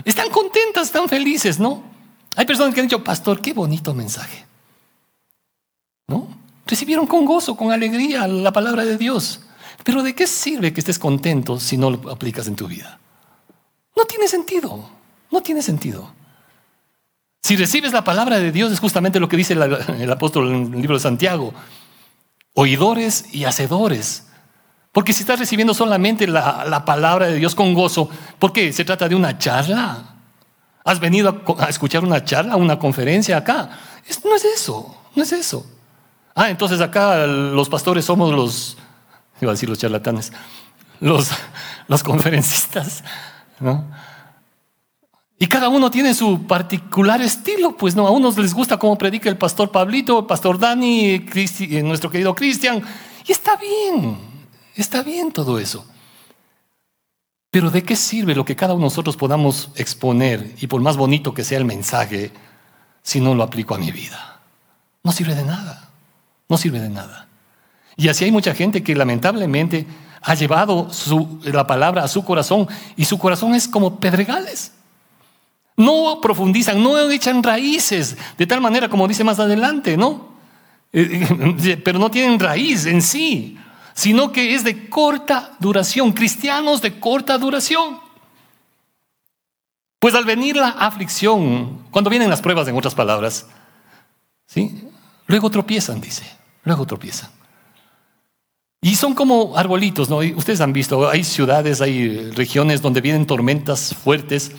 están 0.05 0.31
contentas, 0.31 0.89
están 0.89 1.09
felices, 1.09 1.59
¿no? 1.59 1.83
Hay 2.37 2.47
personas 2.47 2.75
que 2.75 2.81
han 2.81 2.87
dicho, 2.87 3.03
pastor, 3.03 3.41
qué 3.41 3.53
bonito 3.53 3.95
mensaje. 3.95 4.45
¿No? 6.07 6.29
Recibieron 6.69 7.07
con 7.07 7.25
gozo, 7.25 7.57
con 7.57 7.73
alegría 7.73 8.29
la 8.29 8.53
palabra 8.53 8.85
de 8.85 8.97
Dios. 8.97 9.41
Pero 9.83 10.03
¿de 10.03 10.15
qué 10.15 10.27
sirve 10.27 10.73
que 10.73 10.81
estés 10.81 10.99
contento 10.99 11.59
si 11.59 11.77
no 11.77 11.91
lo 11.91 12.11
aplicas 12.11 12.47
en 12.47 12.55
tu 12.55 12.69
vida? 12.69 13.01
No 13.97 14.05
tiene 14.05 14.29
sentido, 14.29 14.89
no 15.33 15.43
tiene 15.43 15.63
sentido. 15.63 16.13
Si 17.43 17.57
recibes 17.57 17.93
la 17.93 18.05
palabra 18.05 18.39
de 18.39 18.53
Dios 18.53 18.71
es 18.71 18.79
justamente 18.79 19.19
lo 19.19 19.29
que 19.29 19.37
dice 19.37 19.55
el 19.55 20.13
apóstol 20.13 20.49
en 20.55 20.75
el 20.75 20.81
libro 20.81 20.97
de 20.97 21.01
Santiago 21.01 21.55
oidores 22.59 23.27
y 23.33 23.45
hacedores. 23.45 24.25
Porque 24.91 25.13
si 25.13 25.21
estás 25.21 25.39
recibiendo 25.39 25.75
solamente 25.75 26.27
la, 26.27 26.85
palabra 26.85 27.29
de 27.29 27.37
Dios 27.37 27.55
con 27.55 27.73
gozo, 27.73 28.11
¿por 28.41 28.53
qué? 28.53 28.73
¿Se 28.73 28.85
trata 28.85 29.09
de 29.09 29.15
una 29.15 29.39
charla? 29.39 30.17
¿Has 30.85 30.99
venido 30.99 31.45
a, 31.61 31.69
escuchar 31.69 32.03
una 32.03 32.25
charla, 32.25 32.57
una 32.57 32.77
conferencia 32.77 33.37
acá? 33.37 33.71
no 34.25 34.35
es 34.35 34.45
eso, 34.45 34.97
no 35.15 35.23
es 35.23 35.31
eso. 35.31 35.65
Ah, 36.41 36.51
entonces 36.51 36.81
acá 36.81 37.27
los 37.27 37.69
pastores 37.69 38.05
somos 38.05 38.33
los, 38.33 38.77
iba 39.41 39.51
a 39.51 39.55
decir 39.55 39.69
los 39.69 39.77
charlatanes, 39.77 40.33
los, 41.01 41.31
los 41.89 42.05
conferencistas, 42.05 43.03
¿no? 43.59 43.85
Y 45.37 45.49
cada 45.49 45.69
uno 45.69 45.91
tiene 45.91 46.15
su 46.15 46.47
particular 46.47 47.21
estilo, 47.23 47.77
pues 47.77 47.97
no, 47.97 48.07
a 48.07 48.13
unos 48.13 48.39
les 48.39 48.55
gusta 48.55 48.77
cómo 48.77 48.97
predica 48.97 49.29
el 49.29 49.37
pastor 49.37 49.73
Pablito, 49.73 50.21
el 50.21 50.27
pastor 50.27 50.61
Dani, 50.61 51.27
eh, 51.35 51.83
nuestro 51.83 52.09
querido 52.09 52.37
Cristian, 52.37 52.85
y 53.27 53.33
está 53.33 53.57
bien, 53.57 54.17
está 54.77 55.03
bien 55.03 55.33
todo 55.33 55.59
eso. 55.59 55.85
Pero 57.51 57.69
¿de 57.69 57.83
qué 57.83 57.97
sirve 57.97 58.37
lo 58.37 58.45
que 58.45 58.55
cada 58.55 58.75
uno 58.75 58.83
de 58.83 58.87
nosotros 58.87 59.17
podamos 59.17 59.71
exponer, 59.75 60.55
y 60.61 60.69
por 60.69 60.81
más 60.83 60.97
bonito 60.97 61.35
que 61.35 61.43
sea 61.43 61.59
el 61.59 61.65
mensaje, 61.65 62.31
si 63.03 63.21
no 63.21 63.35
lo 63.35 63.43
aplico 63.43 63.75
a 63.75 63.79
mi 63.79 63.91
vida? 63.91 64.41
No 65.03 65.11
sirve 65.11 65.35
de 65.35 65.43
nada, 65.43 65.88
no 66.49 66.57
sirve 66.57 66.81
de 66.81 66.89
nada. 66.89 67.29
Y 67.97 68.09
así 68.09 68.25
hay 68.25 68.31
mucha 68.31 68.55
gente 68.55 68.83
que 68.83 68.95
lamentablemente 68.95 69.87
ha 70.23 70.35
llevado 70.35 70.89
la 71.45 71.67
palabra 71.67 72.05
a 72.05 72.09
su 72.09 72.25
corazón, 72.25 72.69
y 72.97 73.05
su 73.05 73.19
corazón 73.19 73.55
es 73.55 73.69
como 73.69 73.99
pedregales. 74.01 74.73
No 75.77 76.21
profundizan, 76.21 76.83
no 76.83 76.99
echan 77.11 77.43
raíces, 77.43 78.17
de 78.37 78.47
tal 78.47 78.61
manera 78.61 78.89
como 78.89 79.07
dice 79.07 79.25
más 79.25 79.39
adelante, 79.39 79.97
¿no? 79.97 80.29
Eh, 80.93 81.27
eh, 81.65 81.77
pero 81.85 81.99
no 81.99 82.11
tienen 82.11 82.41
raíz 82.41 82.87
en 82.87 83.03
sí, 83.03 83.59
sino 83.95 84.33
que 84.33 84.55
es 84.55 84.65
de 84.65 84.89
corta 84.89 85.53
duración, 85.59 86.13
cristianos 86.13 86.83
de 86.83 86.99
corta 86.99 87.39
duración. 87.39 88.01
Pues 89.99 90.15
al 90.15 90.25
venir 90.25 90.57
la 90.57 90.69
aflicción, 90.69 91.85
cuando 91.91 92.11
vienen 92.11 92.31
las 92.31 92.41
pruebas, 92.41 92.69
en 92.69 92.77
otras 92.77 92.95
palabras, 92.95 93.47
¿sí? 94.47 94.88
Luego 95.29 95.49
tropiezan, 95.51 96.01
dice, 96.01 96.25
luego 96.65 96.85
tropiezan. 96.85 97.31
Y 98.81 98.97
son 98.97 99.15
como 99.15 99.57
arbolitos, 99.57 100.11
¿no? 100.11 100.19
Ustedes 100.19 100.61
han 100.61 100.73
visto, 100.73 101.09
hay 101.09 101.23
ciudades, 101.23 101.81
hay 101.81 102.31
regiones 102.33 102.83
donde 102.83 103.01
vienen 103.01 103.27
tormentas 103.27 103.95
fuertes 103.95 104.53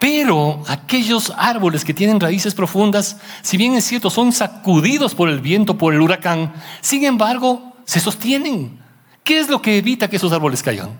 pero 0.00 0.64
aquellos 0.66 1.30
árboles 1.36 1.84
que 1.84 1.92
tienen 1.92 2.20
raíces 2.20 2.54
profundas, 2.54 3.18
si 3.42 3.58
bien 3.58 3.74
es 3.74 3.84
cierto, 3.84 4.08
son 4.08 4.32
sacudidos 4.32 5.14
por 5.14 5.28
el 5.28 5.40
viento, 5.40 5.76
por 5.76 5.92
el 5.92 6.00
huracán, 6.00 6.54
sin 6.80 7.04
embargo, 7.04 7.76
se 7.84 8.00
sostienen. 8.00 8.80
¿Qué 9.22 9.40
es 9.40 9.50
lo 9.50 9.60
que 9.60 9.76
evita 9.76 10.08
que 10.08 10.16
esos 10.16 10.32
árboles 10.32 10.62
caigan? 10.62 10.98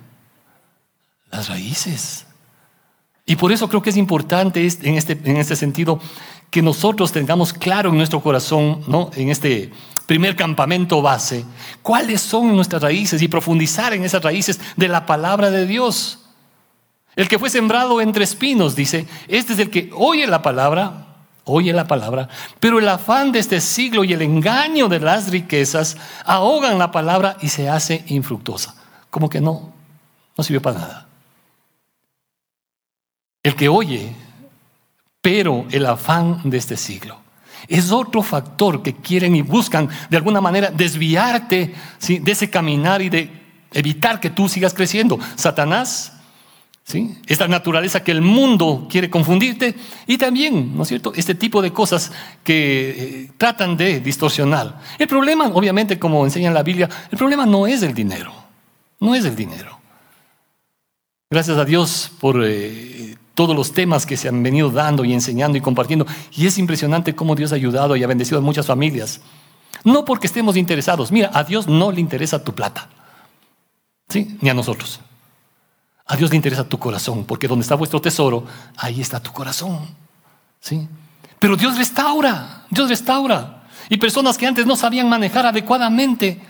Las 1.31 1.49
raíces. 1.49 2.27
Y 3.27 3.37
por 3.37 3.53
eso 3.53 3.69
creo 3.69 3.83
que 3.83 3.91
es 3.91 3.97
importante 3.97 4.61
en 4.61 4.95
este, 4.95 5.21
en 5.25 5.37
este 5.37 5.57
sentido 5.57 6.01
que 6.51 6.63
nosotros 6.63 7.13
tengamos 7.13 7.53
claro 7.53 7.91
en 7.91 7.97
nuestro 7.97 8.21
corazón, 8.21 8.83
¿no? 8.89 9.11
en 9.15 9.31
este 9.31 9.71
primer 10.07 10.35
campamento 10.35 11.01
base, 11.01 11.45
cuáles 11.83 12.21
son 12.21 12.57
nuestras 12.57 12.83
raíces 12.83 13.23
y 13.23 13.29
profundizar 13.29 13.95
en 13.95 14.03
esas 14.03 14.23
raíces 14.23 14.61
de 14.77 14.89
la 14.89 15.07
palabra 15.07 15.51
de 15.51 15.67
Dios. 15.67 16.19
El 17.15 17.29
que 17.29 17.39
fue 17.39 17.51
sembrado 17.51 18.01
entre 18.01 18.25
espinos, 18.25 18.75
dice, 18.75 19.07
este 19.29 19.53
es 19.53 19.59
el 19.61 19.71
que 19.71 19.91
oye 19.95 20.27
la 20.27 20.43
palabra, 20.43 21.07
oye 21.45 21.73
la 21.73 21.87
palabra, 21.87 22.29
pero 22.59 22.81
el 22.81 22.89
afán 22.89 23.31
de 23.31 23.39
este 23.39 23.61
siglo 23.61 24.03
y 24.03 24.13
el 24.13 24.23
engaño 24.23 24.89
de 24.89 24.99
las 24.99 25.31
riquezas 25.31 25.97
ahogan 26.25 26.79
la 26.79 26.91
palabra 26.91 27.37
y 27.41 27.49
se 27.49 27.69
hace 27.69 28.05
infructuosa. 28.09 28.75
Como 29.11 29.29
que 29.29 29.41
no, 29.41 29.73
no 30.37 30.43
sirve 30.43 30.61
para 30.61 30.79
nada. 30.81 31.10
El 33.43 33.55
que 33.55 33.69
oye, 33.69 34.15
pero 35.21 35.67
el 35.71 35.87
afán 35.87 36.43
de 36.45 36.59
este 36.59 36.77
siglo. 36.77 37.19
Es 37.69 37.91
otro 37.91 38.23
factor 38.23 38.83
que 38.83 38.95
quieren 38.95 39.37
y 39.37 39.43
buscan 39.43 39.89
de 40.09 40.17
alguna 40.17 40.41
manera 40.41 40.71
desviarte 40.71 41.75
de 42.07 42.33
ese 42.33 42.51
caminar 42.51 43.03
y 43.03 43.11
de 43.11 43.31
evitar 43.73 44.19
que 44.21 44.31
tú 44.31 44.49
sigas 44.49 44.75
creciendo. 44.75 45.19
Satanás 45.37 46.15
¿Sí? 46.83 47.17
Esta 47.27 47.47
naturaleza 47.47 48.03
que 48.03 48.11
el 48.11 48.21
mundo 48.21 48.89
quiere 48.91 49.09
confundirte 49.09 49.77
y 50.09 50.19
también, 50.19 50.77
¿no 50.77 50.83
es 50.83 50.89
cierto?, 50.89 51.13
este 51.15 51.37
tipo 51.37 51.63
de 51.63 51.73
cosas 51.73 52.11
que 52.43 52.91
eh, 52.91 53.31
tratan 53.37 53.77
de 53.77 54.01
distorsionar. 54.01 54.81
El 54.99 55.07
problema, 55.07 55.47
obviamente, 55.47 56.01
como 56.01 56.25
enseña 56.25 56.49
en 56.49 56.55
la 56.55 56.65
Biblia, 56.65 56.89
el 57.13 57.17
problema 57.17 57.47
no 57.47 57.69
es 57.69 57.85
el 57.85 57.95
dinero, 57.95 58.33
no 58.99 59.15
es 59.15 59.25
el 59.25 59.37
dinero. 59.37 59.79
Gracias 61.31 61.59
a 61.59 61.65
Dios 61.65 62.11
por 62.19 62.43
eh, 62.45 63.17
todos 63.35 63.57
los 63.57 63.73
temas 63.73 64.07
que 64.07 64.17
se 64.17 64.29
han 64.29 64.43
venido 64.43 64.71
dando 64.71 65.05
y 65.05 65.13
enseñando 65.13 65.57
y 65.57 65.61
compartiendo. 65.61 66.07
Y 66.33 66.47
es 66.47 66.59
impresionante 66.59 67.15
cómo 67.15 67.35
Dios 67.35 67.53
ha 67.53 67.57
ayudado 67.57 67.97
y 67.97 68.03
ha 68.03 68.07
bendecido 68.07 68.39
a 68.39 68.43
muchas 68.43 68.67
familias. 68.67 69.21
No 69.85 70.05
porque 70.05 70.27
estemos 70.27 70.57
interesados. 70.57 71.11
Mira, 71.11 71.31
a 71.33 71.45
Dios 71.45 71.67
no 71.67 71.91
le 71.91 72.01
interesa 72.01 72.43
tu 72.43 72.55
plata. 72.55 72.89
¿Sí? 74.09 74.37
Ni 74.41 74.51
a 74.51 74.55
nosotros. 74.55 75.01
A 76.07 76.17
Dios 76.17 76.31
le 76.31 76.37
interesa 76.37 76.65
tu 76.65 76.79
corazón, 76.79 77.25
porque 77.25 77.47
donde 77.47 77.63
está 77.63 77.77
vuestro 77.77 78.01
tesoro, 78.01 78.45
ahí 78.77 79.01
está 79.01 79.21
tu 79.21 79.33
corazón. 79.33 79.79
¿Sí? 80.61 80.89
Pero 81.39 81.57
Dios 81.57 81.79
restaura, 81.79 82.65
Dios 82.69 82.89
restaura. 82.89 83.63
Y 83.89 83.97
personas 83.97 84.37
que 84.37 84.47
antes 84.47 84.67
no 84.67 84.77
sabían 84.77 85.09
manejar 85.09 85.47
adecuadamente, 85.47 86.41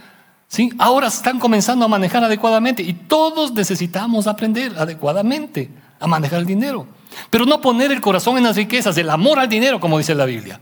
¿Sí? 0.51 0.73
Ahora 0.81 1.07
están 1.07 1.38
comenzando 1.38 1.85
a 1.85 1.88
manejar 1.88 2.25
adecuadamente 2.25 2.83
y 2.83 2.93
todos 2.93 3.53
necesitamos 3.53 4.27
aprender 4.27 4.75
adecuadamente 4.77 5.71
a 6.01 6.07
manejar 6.07 6.41
el 6.41 6.47
dinero. 6.47 6.87
Pero 7.29 7.47
no 7.47 7.61
poner 7.61 7.93
el 7.93 8.01
corazón 8.01 8.39
en 8.39 8.45
las 8.45 8.57
riquezas, 8.57 8.97
el 8.97 9.11
amor 9.11 9.39
al 9.39 9.49
dinero, 9.49 9.79
como 9.79 9.99
dice 9.99 10.15
la 10.15 10.25
Biblia. 10.25 10.61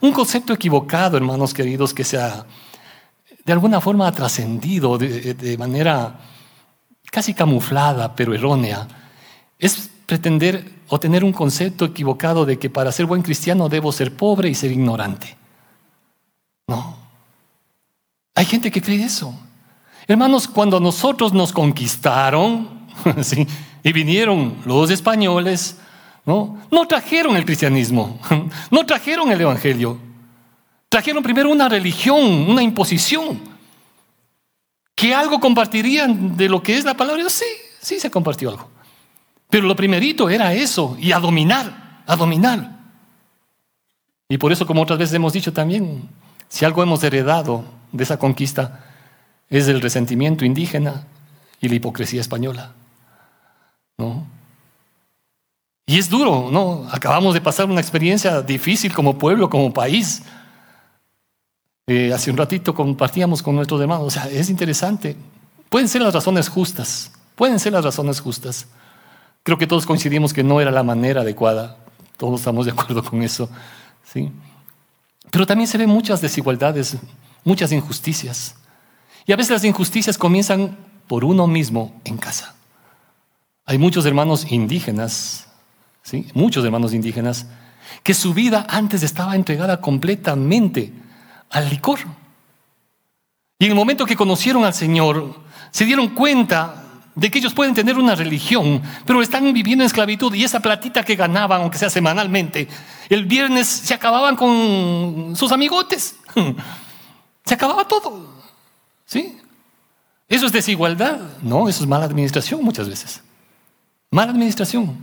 Un 0.00 0.12
concepto 0.12 0.52
equivocado, 0.52 1.16
hermanos 1.16 1.54
queridos, 1.54 1.94
que 1.94 2.04
se 2.04 2.18
ha 2.18 2.44
de 3.44 3.52
alguna 3.52 3.80
forma 3.80 4.10
trascendido 4.12 4.98
de, 4.98 5.34
de 5.34 5.56
manera 5.56 6.18
casi 7.10 7.34
camuflada, 7.34 8.14
pero 8.14 8.34
errónea, 8.34 8.86
es 9.58 9.90
pretender 10.06 10.78
o 10.88 10.98
tener 10.98 11.24
un 11.24 11.32
concepto 11.32 11.84
equivocado 11.84 12.44
de 12.44 12.58
que 12.58 12.70
para 12.70 12.92
ser 12.92 13.06
buen 13.06 13.22
cristiano 13.22 13.68
debo 13.68 13.92
ser 13.92 14.14
pobre 14.16 14.48
y 14.48 14.54
ser 14.54 14.72
ignorante. 14.72 15.36
No. 16.66 16.96
Hay 18.34 18.44
gente 18.44 18.70
que 18.70 18.82
cree 18.82 19.02
eso. 19.02 19.34
Hermanos, 20.06 20.48
cuando 20.48 20.80
nosotros 20.80 21.32
nos 21.32 21.52
conquistaron 21.52 22.86
y 23.88 23.92
vinieron 23.94 24.54
los 24.66 24.90
españoles, 24.90 25.78
¿no? 26.26 26.58
no 26.70 26.86
trajeron 26.86 27.34
el 27.38 27.46
cristianismo, 27.46 28.20
no 28.70 28.84
trajeron 28.84 29.32
el 29.32 29.40
evangelio. 29.40 29.98
Trajeron 30.90 31.22
primero 31.22 31.50
una 31.50 31.70
religión, 31.70 32.22
una 32.50 32.62
imposición. 32.62 33.40
Que 34.94 35.14
algo 35.14 35.40
compartirían 35.40 36.36
de 36.36 36.50
lo 36.50 36.62
que 36.62 36.76
es 36.76 36.84
la 36.84 36.92
palabra. 36.92 37.30
Sí, 37.30 37.46
sí 37.80 37.98
se 37.98 38.10
compartió 38.10 38.50
algo. 38.50 38.68
Pero 39.48 39.66
lo 39.66 39.74
primerito 39.74 40.28
era 40.28 40.52
eso, 40.52 40.94
y 41.00 41.12
a 41.12 41.18
dominar, 41.18 42.02
a 42.06 42.14
dominar. 42.14 42.70
Y 44.28 44.36
por 44.36 44.52
eso, 44.52 44.66
como 44.66 44.82
otras 44.82 44.98
veces 44.98 45.14
hemos 45.14 45.32
dicho 45.32 45.54
también, 45.54 46.10
si 46.50 46.66
algo 46.66 46.82
hemos 46.82 47.02
heredado 47.04 47.64
de 47.92 48.04
esa 48.04 48.18
conquista, 48.18 48.84
es 49.48 49.66
el 49.66 49.80
resentimiento 49.80 50.44
indígena 50.44 51.06
y 51.58 51.70
la 51.70 51.76
hipocresía 51.76 52.20
española. 52.20 52.74
¿No? 53.98 54.26
Y 55.88 55.98
es 55.98 56.08
duro, 56.08 56.50
¿no? 56.52 56.86
Acabamos 56.90 57.32
de 57.34 57.40
pasar 57.40 57.64
una 57.66 57.80
experiencia 57.80 58.42
difícil 58.42 58.92
como 58.92 59.18
pueblo, 59.18 59.48
como 59.48 59.72
país. 59.72 60.22
Eh, 61.86 62.12
hace 62.12 62.30
un 62.30 62.36
ratito 62.36 62.74
compartíamos 62.74 63.42
con 63.42 63.56
nuestros 63.56 63.80
hermanos, 63.80 64.06
o 64.06 64.10
sea, 64.10 64.28
es 64.28 64.50
interesante. 64.50 65.16
Pueden 65.70 65.88
ser 65.88 66.02
las 66.02 66.12
razones 66.12 66.50
justas, 66.50 67.10
pueden 67.34 67.58
ser 67.58 67.72
las 67.72 67.84
razones 67.84 68.20
justas. 68.20 68.66
Creo 69.42 69.56
que 69.56 69.66
todos 69.66 69.86
coincidimos 69.86 70.34
que 70.34 70.44
no 70.44 70.60
era 70.60 70.70
la 70.70 70.82
manera 70.82 71.22
adecuada, 71.22 71.78
todos 72.18 72.40
estamos 72.40 72.66
de 72.66 72.72
acuerdo 72.72 73.02
con 73.02 73.22
eso. 73.22 73.48
¿sí? 74.04 74.30
Pero 75.30 75.46
también 75.46 75.68
se 75.68 75.78
ven 75.78 75.88
muchas 75.88 76.20
desigualdades, 76.20 76.98
muchas 77.44 77.72
injusticias. 77.72 78.54
Y 79.24 79.32
a 79.32 79.36
veces 79.36 79.52
las 79.52 79.64
injusticias 79.64 80.18
comienzan 80.18 80.76
por 81.06 81.24
uno 81.24 81.46
mismo 81.46 81.98
en 82.04 82.18
casa. 82.18 82.54
Hay 83.68 83.76
muchos 83.76 84.06
hermanos 84.06 84.50
indígenas, 84.50 85.46
¿sí? 86.02 86.26
muchos 86.32 86.64
hermanos 86.64 86.94
indígenas, 86.94 87.46
que 88.02 88.14
su 88.14 88.32
vida 88.32 88.66
antes 88.66 89.02
estaba 89.02 89.36
entregada 89.36 89.82
completamente 89.82 90.90
al 91.50 91.68
licor. 91.68 91.98
Y 93.58 93.66
en 93.66 93.72
el 93.72 93.76
momento 93.76 94.06
que 94.06 94.16
conocieron 94.16 94.64
al 94.64 94.72
Señor, 94.72 95.34
se 95.70 95.84
dieron 95.84 96.08
cuenta 96.14 96.82
de 97.14 97.30
que 97.30 97.40
ellos 97.40 97.52
pueden 97.52 97.74
tener 97.74 97.98
una 97.98 98.14
religión, 98.14 98.80
pero 99.04 99.20
están 99.20 99.52
viviendo 99.52 99.84
en 99.84 99.88
esclavitud 99.88 100.32
y 100.32 100.44
esa 100.44 100.60
platita 100.60 101.02
que 101.02 101.14
ganaban, 101.14 101.60
aunque 101.60 101.76
sea 101.76 101.90
semanalmente, 101.90 102.68
el 103.10 103.26
viernes 103.26 103.68
se 103.68 103.92
acababan 103.92 104.34
con 104.34 105.36
sus 105.36 105.52
amigotes. 105.52 106.16
Se 107.44 107.54
acababa 107.54 107.86
todo. 107.86 108.26
¿Sí? 109.04 109.38
¿Eso 110.26 110.46
es 110.46 110.52
desigualdad? 110.52 111.18
No, 111.42 111.66
eso 111.66 111.82
es 111.82 111.88
mala 111.88 112.04
administración 112.04 112.62
muchas 112.62 112.86
veces. 112.88 113.22
Mala 114.10 114.32
administración. 114.32 114.96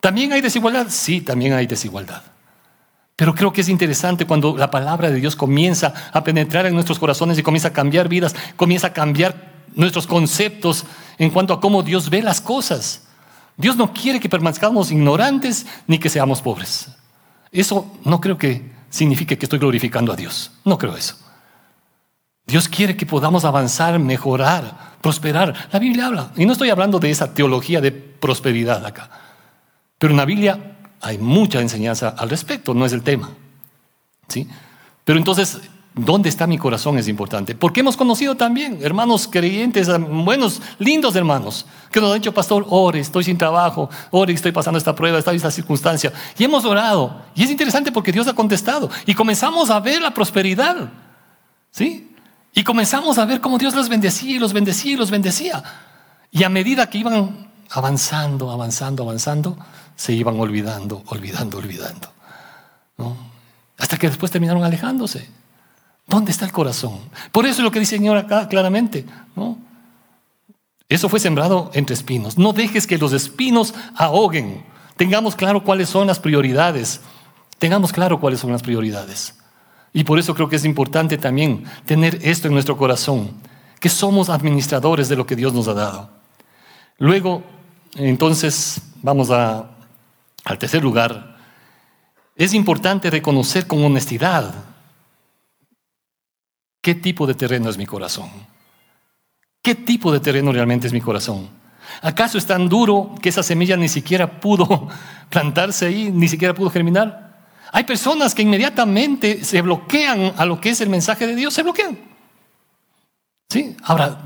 ¿También 0.00 0.32
hay 0.32 0.40
desigualdad? 0.40 0.86
Sí, 0.88 1.20
también 1.20 1.52
hay 1.52 1.66
desigualdad. 1.66 2.22
Pero 3.16 3.34
creo 3.34 3.52
que 3.52 3.60
es 3.60 3.68
interesante 3.68 4.26
cuando 4.26 4.56
la 4.56 4.70
palabra 4.70 5.10
de 5.10 5.20
Dios 5.20 5.36
comienza 5.36 5.92
a 6.12 6.24
penetrar 6.24 6.66
en 6.66 6.74
nuestros 6.74 6.98
corazones 6.98 7.38
y 7.38 7.42
comienza 7.42 7.68
a 7.68 7.72
cambiar 7.72 8.08
vidas, 8.08 8.34
comienza 8.56 8.88
a 8.88 8.92
cambiar 8.92 9.50
nuestros 9.74 10.06
conceptos 10.06 10.84
en 11.18 11.30
cuanto 11.30 11.52
a 11.52 11.60
cómo 11.60 11.82
Dios 11.82 12.08
ve 12.08 12.22
las 12.22 12.40
cosas. 12.40 13.02
Dios 13.56 13.76
no 13.76 13.92
quiere 13.92 14.20
que 14.20 14.28
permanezcamos 14.28 14.90
ignorantes 14.90 15.66
ni 15.86 15.98
que 15.98 16.08
seamos 16.08 16.40
pobres. 16.40 16.88
Eso 17.52 17.92
no 18.04 18.20
creo 18.20 18.38
que 18.38 18.72
signifique 18.88 19.36
que 19.36 19.44
estoy 19.44 19.58
glorificando 19.58 20.12
a 20.12 20.16
Dios. 20.16 20.52
No 20.64 20.78
creo 20.78 20.96
eso. 20.96 21.16
Dios 22.46 22.68
quiere 22.68 22.96
que 22.96 23.06
podamos 23.06 23.44
avanzar, 23.44 23.98
mejorar, 23.98 24.96
prosperar. 25.00 25.68
La 25.72 25.78
Biblia 25.78 26.06
habla, 26.06 26.32
y 26.36 26.46
no 26.46 26.52
estoy 26.52 26.70
hablando 26.70 26.98
de 26.98 27.10
esa 27.10 27.32
teología 27.32 27.80
de 27.80 27.92
prosperidad 27.92 28.84
acá, 28.84 29.10
pero 29.98 30.12
en 30.12 30.16
la 30.16 30.24
Biblia 30.24 30.76
hay 31.00 31.18
mucha 31.18 31.60
enseñanza 31.60 32.14
al 32.16 32.30
respecto, 32.30 32.74
no 32.74 32.84
es 32.84 32.92
el 32.92 33.02
tema. 33.02 33.30
¿sí? 34.28 34.46
Pero 35.04 35.18
entonces, 35.18 35.60
¿dónde 35.94 36.28
está 36.28 36.46
mi 36.46 36.58
corazón? 36.58 36.98
Es 36.98 37.08
importante. 37.08 37.54
Porque 37.54 37.80
hemos 37.80 37.96
conocido 37.96 38.36
también 38.36 38.78
hermanos 38.82 39.28
creyentes, 39.30 39.88
buenos, 39.98 40.60
lindos 40.78 41.16
hermanos, 41.16 41.66
que 41.90 42.00
nos 42.00 42.12
han 42.12 42.18
dicho, 42.18 42.32
pastor, 42.32 42.66
ore, 42.68 43.00
estoy 43.00 43.24
sin 43.24 43.38
trabajo, 43.38 43.88
ore, 44.10 44.32
estoy 44.32 44.52
pasando 44.52 44.78
esta 44.78 44.94
prueba, 44.94 45.18
esta, 45.18 45.32
esta 45.32 45.50
circunstancia. 45.50 46.12
Y 46.38 46.44
hemos 46.44 46.64
orado. 46.64 47.22
Y 47.34 47.42
es 47.42 47.50
interesante 47.50 47.92
porque 47.92 48.12
Dios 48.12 48.28
ha 48.28 48.34
contestado. 48.34 48.90
Y 49.06 49.14
comenzamos 49.14 49.70
a 49.70 49.80
ver 49.80 50.02
la 50.02 50.12
prosperidad. 50.12 50.90
¿Sí? 51.70 52.09
Y 52.52 52.64
comenzamos 52.64 53.18
a 53.18 53.24
ver 53.24 53.40
cómo 53.40 53.58
Dios 53.58 53.74
los 53.74 53.88
bendecía 53.88 54.36
y 54.36 54.38
los 54.38 54.52
bendecía 54.52 54.92
y 54.92 54.96
los 54.96 55.10
bendecía. 55.10 55.62
Y 56.30 56.42
a 56.42 56.48
medida 56.48 56.88
que 56.88 56.98
iban 56.98 57.48
avanzando, 57.70 58.50
avanzando, 58.50 59.04
avanzando, 59.04 59.56
se 59.96 60.12
iban 60.12 60.38
olvidando, 60.40 61.02
olvidando, 61.06 61.58
olvidando. 61.58 62.12
Hasta 63.78 63.96
que 63.96 64.08
después 64.08 64.30
terminaron 64.30 64.64
alejándose. 64.64 65.28
¿Dónde 66.06 66.32
está 66.32 66.44
el 66.44 66.52
corazón? 66.52 66.98
Por 67.30 67.46
eso 67.46 67.58
es 67.58 67.64
lo 67.64 67.70
que 67.70 67.78
dice 67.78 67.94
el 67.94 68.00
Señor 68.00 68.16
acá 68.16 68.48
claramente. 68.48 69.06
¿no? 69.36 69.58
Eso 70.88 71.08
fue 71.08 71.20
sembrado 71.20 71.70
entre 71.74 71.94
espinos. 71.94 72.36
No 72.36 72.52
dejes 72.52 72.86
que 72.86 72.98
los 72.98 73.12
espinos 73.12 73.74
ahoguen. 73.94 74.64
Tengamos 74.96 75.36
claro 75.36 75.62
cuáles 75.62 75.88
son 75.88 76.08
las 76.08 76.18
prioridades. 76.18 77.00
Tengamos 77.58 77.92
claro 77.92 78.20
cuáles 78.20 78.40
son 78.40 78.50
las 78.52 78.62
prioridades. 78.62 79.39
Y 79.92 80.04
por 80.04 80.18
eso 80.18 80.34
creo 80.34 80.48
que 80.48 80.56
es 80.56 80.64
importante 80.64 81.18
también 81.18 81.64
tener 81.84 82.18
esto 82.22 82.48
en 82.48 82.54
nuestro 82.54 82.76
corazón, 82.76 83.30
que 83.80 83.88
somos 83.88 84.28
administradores 84.28 85.08
de 85.08 85.16
lo 85.16 85.26
que 85.26 85.36
Dios 85.36 85.52
nos 85.52 85.68
ha 85.68 85.74
dado. 85.74 86.10
Luego, 86.98 87.42
entonces, 87.96 88.80
vamos 89.02 89.30
a 89.30 89.70
al 90.44 90.58
tercer 90.58 90.82
lugar, 90.82 91.36
es 92.36 92.54
importante 92.54 93.10
reconocer 93.10 93.66
con 93.66 93.84
honestidad 93.84 94.54
qué 96.80 96.94
tipo 96.94 97.26
de 97.26 97.34
terreno 97.34 97.68
es 97.68 97.76
mi 97.76 97.86
corazón. 97.86 98.30
¿Qué 99.62 99.74
tipo 99.74 100.10
de 100.10 100.20
terreno 100.20 100.52
realmente 100.52 100.86
es 100.86 100.92
mi 100.92 101.02
corazón? 101.02 101.48
¿Acaso 102.00 102.38
es 102.38 102.46
tan 102.46 102.68
duro 102.68 103.14
que 103.20 103.28
esa 103.28 103.42
semilla 103.42 103.76
ni 103.76 103.88
siquiera 103.88 104.40
pudo 104.40 104.88
plantarse 105.28 105.86
ahí, 105.86 106.10
ni 106.10 106.28
siquiera 106.28 106.54
pudo 106.54 106.70
germinar? 106.70 107.29
Hay 107.72 107.84
personas 107.84 108.34
que 108.34 108.42
inmediatamente 108.42 109.44
se 109.44 109.62
bloquean 109.62 110.34
a 110.36 110.44
lo 110.44 110.60
que 110.60 110.70
es 110.70 110.80
el 110.80 110.88
mensaje 110.88 111.26
de 111.26 111.36
Dios, 111.36 111.54
se 111.54 111.62
bloquean. 111.62 111.98
¿Sí? 113.48 113.76
Ahora, 113.84 114.20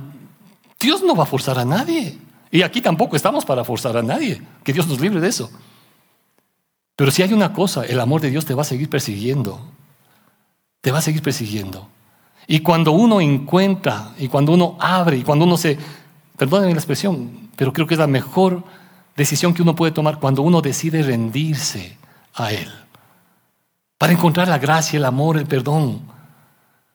Dios 0.80 1.02
no 1.02 1.14
va 1.14 1.24
a 1.24 1.26
forzar 1.26 1.59
a 1.59 1.64
nadie. 1.64 2.18
Y 2.50 2.62
aquí 2.62 2.80
tampoco 2.80 3.16
estamos 3.16 3.44
para 3.44 3.64
forzar 3.64 3.96
a 3.96 4.02
nadie. 4.02 4.40
Que 4.62 4.72
Dios 4.72 4.87
nos 4.87 5.00
libre 5.00 5.20
de 5.20 5.28
eso. 5.28 5.50
Pero 6.96 7.11
si 7.11 7.22
hay 7.22 7.33
una 7.33 7.52
cosa, 7.52 7.85
el 7.85 8.00
amor 8.00 8.20
de 8.20 8.30
Dios 8.30 8.44
te 8.44 8.54
va 8.54 8.62
a 8.62 8.66
seguir 8.66 8.88
persiguiendo. 8.88 9.61
Te 10.80 10.92
va 10.92 10.98
a 10.98 11.02
seguir 11.02 11.22
persiguiendo. 11.22 11.88
Y 12.46 12.61
cuando 12.61 12.92
uno 12.92 13.20
encuentra, 13.20 14.12
y 14.18 14.28
cuando 14.28 14.52
uno 14.52 14.76
abre, 14.78 15.16
y 15.18 15.22
cuando 15.22 15.44
uno 15.44 15.57
se, 15.57 15.78
perdónenme 16.37 16.74
la 16.74 16.78
expresión, 16.78 17.50
pero 17.57 17.72
creo 17.72 17.87
que 17.87 17.94
es 17.94 18.00
la 18.00 18.07
mejor 18.07 18.62
decisión 19.16 19.54
que 19.54 19.62
uno 19.62 19.74
puede 19.74 19.92
tomar 19.92 20.18
cuando 20.18 20.42
uno 20.42 20.61
decide 20.61 21.02
rendirse 21.02 21.96
a 22.35 22.52
Él. 22.52 22.84
Para 24.05 24.12
encontrar 24.12 24.47
la 24.49 24.59
gracia, 24.59 24.99
el 24.99 25.05
amor, 25.07 25.38
el 25.38 25.47
perdón. 25.47 26.03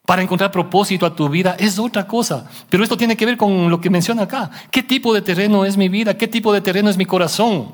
Para 0.06 0.22
encontrar 0.22 0.52
propósito 0.52 1.08
a 1.08 1.16
tu 1.16 1.28
vida 1.28 1.56
es 1.58 1.80
otra 1.80 2.06
cosa. 2.06 2.48
Pero 2.70 2.84
esto 2.84 2.96
tiene 2.96 3.18
que 3.18 3.26
ver 3.26 3.36
con 3.36 3.68
lo 3.68 3.82
que 3.82 3.90
menciona 3.90 4.22
acá. 4.22 4.52
¿Qué 4.70 4.84
tipo 4.84 5.12
de 5.12 5.24
terreno 5.24 5.66
es 5.66 5.76
mi 5.76 5.90
vida? 5.90 6.16
¿Qué 6.16 6.28
tipo 6.28 6.54
de 6.54 6.62
terreno 6.62 6.88
es 6.88 6.98
mi 6.98 7.08
corazón? 7.08 7.74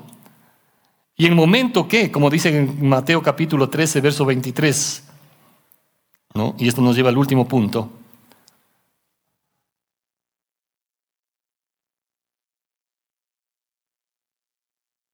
Y 1.18 1.26
en 1.26 1.32
el 1.32 1.36
momento 1.36 1.86
que, 1.86 2.10
como 2.10 2.30
dice 2.30 2.48
en 2.48 2.88
Mateo 2.88 3.22
capítulo 3.22 3.68
13, 3.68 4.00
verso 4.00 4.24
23, 4.24 5.04
¿no? 6.32 6.54
y 6.58 6.68
esto 6.68 6.80
nos 6.80 6.96
lleva 6.96 7.10
al 7.10 7.18
último 7.18 7.46
punto, 7.46 7.90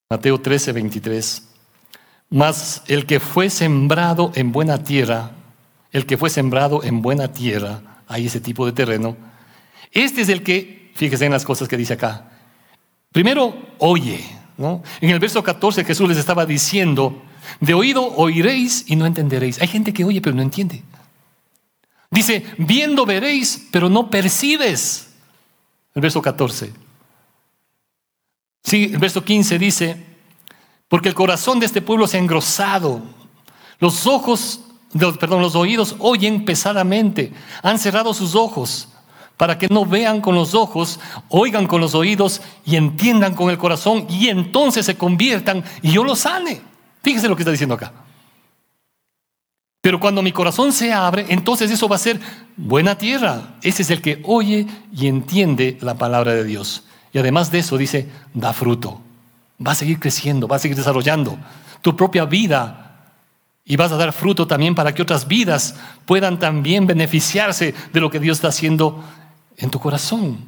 Mateo 0.08 0.40
13, 0.40 0.70
23. 0.70 1.51
Mas 2.32 2.82
el 2.86 3.04
que 3.04 3.20
fue 3.20 3.50
sembrado 3.50 4.32
en 4.34 4.52
buena 4.52 4.82
tierra, 4.82 5.32
el 5.92 6.06
que 6.06 6.16
fue 6.16 6.30
sembrado 6.30 6.82
en 6.82 7.02
buena 7.02 7.28
tierra, 7.28 8.02
hay 8.08 8.26
ese 8.26 8.40
tipo 8.40 8.64
de 8.64 8.72
terreno, 8.72 9.16
Este 9.92 10.22
es 10.22 10.30
el 10.30 10.42
que, 10.42 10.90
fíjese 10.94 11.26
en 11.26 11.32
las 11.32 11.44
cosas 11.44 11.68
que 11.68 11.76
dice 11.76 11.92
acá. 11.92 12.30
Primero, 13.12 13.54
oye. 13.78 14.24
¿no? 14.56 14.82
En 15.02 15.10
el 15.10 15.18
verso 15.18 15.42
14 15.42 15.84
Jesús 15.84 16.08
les 16.08 16.16
estaba 16.16 16.46
diciendo, 16.46 17.22
de 17.60 17.74
oído 17.74 18.02
oiréis 18.16 18.84
y 18.88 18.96
no 18.96 19.04
entenderéis. 19.04 19.60
Hay 19.60 19.68
gente 19.68 19.92
que 19.92 20.04
oye 20.04 20.22
pero 20.22 20.34
no 20.34 20.40
entiende. 20.40 20.82
Dice, 22.10 22.44
viendo 22.56 23.04
veréis, 23.04 23.68
pero 23.70 23.90
no 23.90 24.08
percibes. 24.08 25.10
El 25.94 26.00
verso 26.00 26.22
14. 26.22 26.72
Sí, 28.64 28.90
el 28.92 28.98
verso 28.98 29.22
15 29.22 29.58
dice, 29.58 30.11
porque 30.92 31.08
el 31.08 31.14
corazón 31.14 31.58
de 31.58 31.64
este 31.64 31.80
pueblo 31.80 32.06
se 32.06 32.18
ha 32.18 32.20
engrosado, 32.20 33.00
los 33.78 34.06
ojos, 34.06 34.60
perdón, 35.18 35.40
los 35.40 35.54
oídos 35.54 35.96
oyen 36.00 36.44
pesadamente, 36.44 37.32
han 37.62 37.78
cerrado 37.78 38.12
sus 38.12 38.34
ojos 38.34 38.88
para 39.38 39.56
que 39.56 39.68
no 39.68 39.86
vean 39.86 40.20
con 40.20 40.34
los 40.34 40.52
ojos, 40.52 41.00
oigan 41.30 41.66
con 41.66 41.80
los 41.80 41.94
oídos 41.94 42.42
y 42.66 42.76
entiendan 42.76 43.34
con 43.34 43.48
el 43.48 43.56
corazón 43.56 44.04
y 44.10 44.28
entonces 44.28 44.84
se 44.84 44.98
conviertan 44.98 45.64
y 45.80 45.92
yo 45.92 46.04
los 46.04 46.18
sane. 46.18 46.60
Fíjese 47.02 47.26
lo 47.26 47.36
que 47.36 47.42
está 47.42 47.52
diciendo 47.52 47.76
acá. 47.76 47.94
Pero 49.80 49.98
cuando 49.98 50.20
mi 50.20 50.32
corazón 50.32 50.74
se 50.74 50.92
abre, 50.92 51.24
entonces 51.30 51.70
eso 51.70 51.88
va 51.88 51.96
a 51.96 52.00
ser 52.00 52.20
buena 52.54 52.98
tierra. 52.98 53.54
Ese 53.62 53.80
es 53.80 53.88
el 53.88 54.02
que 54.02 54.20
oye 54.26 54.66
y 54.94 55.06
entiende 55.06 55.78
la 55.80 55.94
palabra 55.94 56.34
de 56.34 56.44
Dios. 56.44 56.84
Y 57.14 57.18
además 57.18 57.50
de 57.50 57.60
eso 57.60 57.78
dice, 57.78 58.10
da 58.34 58.52
fruto. 58.52 59.00
Va 59.66 59.72
a 59.72 59.76
seguir 59.76 60.00
creciendo, 60.00 60.48
va 60.48 60.56
a 60.56 60.58
seguir 60.58 60.76
desarrollando 60.76 61.38
tu 61.80 61.94
propia 61.96 62.24
vida. 62.24 62.78
Y 63.64 63.76
vas 63.76 63.92
a 63.92 63.96
dar 63.96 64.12
fruto 64.12 64.46
también 64.46 64.74
para 64.74 64.92
que 64.92 65.02
otras 65.02 65.28
vidas 65.28 65.76
puedan 66.04 66.38
también 66.38 66.86
beneficiarse 66.86 67.74
de 67.92 68.00
lo 68.00 68.10
que 68.10 68.18
Dios 68.18 68.38
está 68.38 68.48
haciendo 68.48 69.04
en 69.56 69.70
tu 69.70 69.78
corazón. 69.78 70.38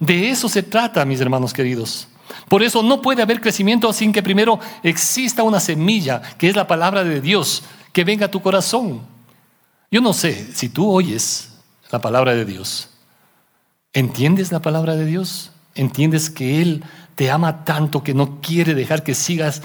De 0.00 0.30
eso 0.30 0.48
se 0.48 0.62
trata, 0.62 1.04
mis 1.04 1.20
hermanos 1.20 1.52
queridos. 1.52 2.08
Por 2.48 2.62
eso 2.62 2.82
no 2.82 3.02
puede 3.02 3.22
haber 3.22 3.40
crecimiento 3.40 3.92
sin 3.92 4.12
que 4.12 4.22
primero 4.22 4.58
exista 4.82 5.42
una 5.42 5.60
semilla, 5.60 6.22
que 6.38 6.48
es 6.48 6.56
la 6.56 6.66
palabra 6.66 7.04
de 7.04 7.20
Dios, 7.20 7.62
que 7.92 8.04
venga 8.04 8.26
a 8.26 8.30
tu 8.30 8.40
corazón. 8.40 9.02
Yo 9.90 10.00
no 10.00 10.12
sé 10.12 10.52
si 10.54 10.68
tú 10.68 10.90
oyes 10.90 11.52
la 11.90 12.00
palabra 12.00 12.34
de 12.34 12.44
Dios. 12.44 12.88
¿Entiendes 13.92 14.50
la 14.50 14.60
palabra 14.60 14.96
de 14.96 15.06
Dios? 15.06 15.52
¿Entiendes 15.74 16.30
que 16.30 16.60
Él 16.60 16.84
te 17.14 17.30
ama 17.30 17.64
tanto 17.64 18.02
que 18.02 18.14
no 18.14 18.40
quiere 18.40 18.74
dejar 18.74 19.02
que 19.02 19.14
sigas 19.14 19.62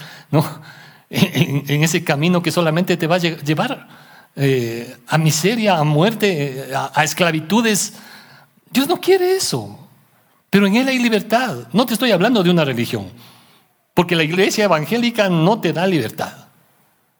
en, 1.09 1.83
ese 1.83 2.03
camino 2.03 2.43
que 2.43 2.51
solamente 2.51 2.97
te 2.97 3.07
va 3.07 3.15
a 3.15 3.19
llevar 3.19 3.88
eh, 4.35 4.97
a 5.07 5.17
miseria, 5.17 5.77
a 5.77 5.83
muerte, 5.83 6.69
a 6.73 7.03
esclavitudes? 7.03 7.93
Dios 8.71 8.88
no 8.88 8.99
quiere 9.01 9.35
eso. 9.35 9.79
Pero 10.49 10.67
en 10.67 10.75
Él 10.75 10.88
hay 10.88 10.99
libertad. 10.99 11.67
No 11.73 11.85
te 11.85 11.93
estoy 11.93 12.12
hablando 12.12 12.43
de 12.43 12.49
una 12.49 12.65
religión. 12.65 13.07
Porque 13.93 14.15
la 14.15 14.23
iglesia 14.23 14.65
evangélica 14.65 15.29
no 15.29 15.59
te 15.59 15.73
da 15.73 15.85
libertad. 15.85 16.47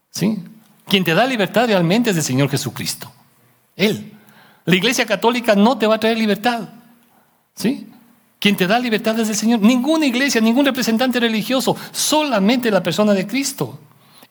¿Sí? 0.10 0.44
Quien 0.88 1.04
te 1.04 1.14
da 1.14 1.26
libertad 1.26 1.68
realmente 1.68 2.10
es 2.10 2.18
el 2.18 2.24
Señor 2.24 2.50
Jesucristo. 2.50 3.12
Él. 3.76 4.14
La 4.66 4.76
iglesia 4.76 5.06
católica 5.06 5.56
no 5.56 5.78
te 5.78 5.88
va 5.88 5.96
a 5.96 6.00
traer 6.00 6.18
libertad. 6.18 6.70
¿Sí? 7.56 7.88
Quien 8.40 8.56
te 8.56 8.68
da 8.68 8.80
libertad 8.80 9.20
es 9.20 9.30
el 9.30 9.36
Señor. 9.36 9.60
Ninguna 9.60 10.06
iglesia, 10.06 10.40
ningún 10.40 10.66
representante 10.66 11.20
religioso, 11.20 11.76
solamente 11.92 12.72
la 12.72 12.82
persona 12.82 13.14
de 13.14 13.28
Cristo. 13.28 13.80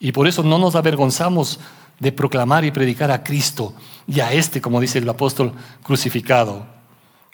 Y 0.00 0.12
por 0.12 0.26
eso 0.26 0.42
no 0.42 0.58
nos 0.58 0.74
avergonzamos 0.74 1.60
de 1.98 2.12
proclamar 2.12 2.64
y 2.64 2.70
predicar 2.70 3.10
a 3.10 3.22
Cristo 3.22 3.74
y 4.06 4.20
a 4.20 4.32
este, 4.32 4.60
como 4.60 4.80
dice 4.80 4.98
el 4.98 5.08
apóstol, 5.08 5.52
crucificado. 5.82 6.66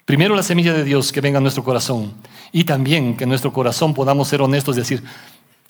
Primero 0.05 0.35
la 0.35 0.43
semilla 0.43 0.73
de 0.73 0.83
Dios 0.83 1.11
que 1.11 1.21
venga 1.21 1.37
a 1.37 1.41
nuestro 1.41 1.63
corazón 1.63 2.13
y 2.51 2.63
también 2.63 3.15
que 3.15 3.23
en 3.23 3.29
nuestro 3.29 3.53
corazón 3.53 3.93
podamos 3.93 4.27
ser 4.27 4.41
honestos 4.41 4.75
y 4.75 4.79
decir, 4.79 5.03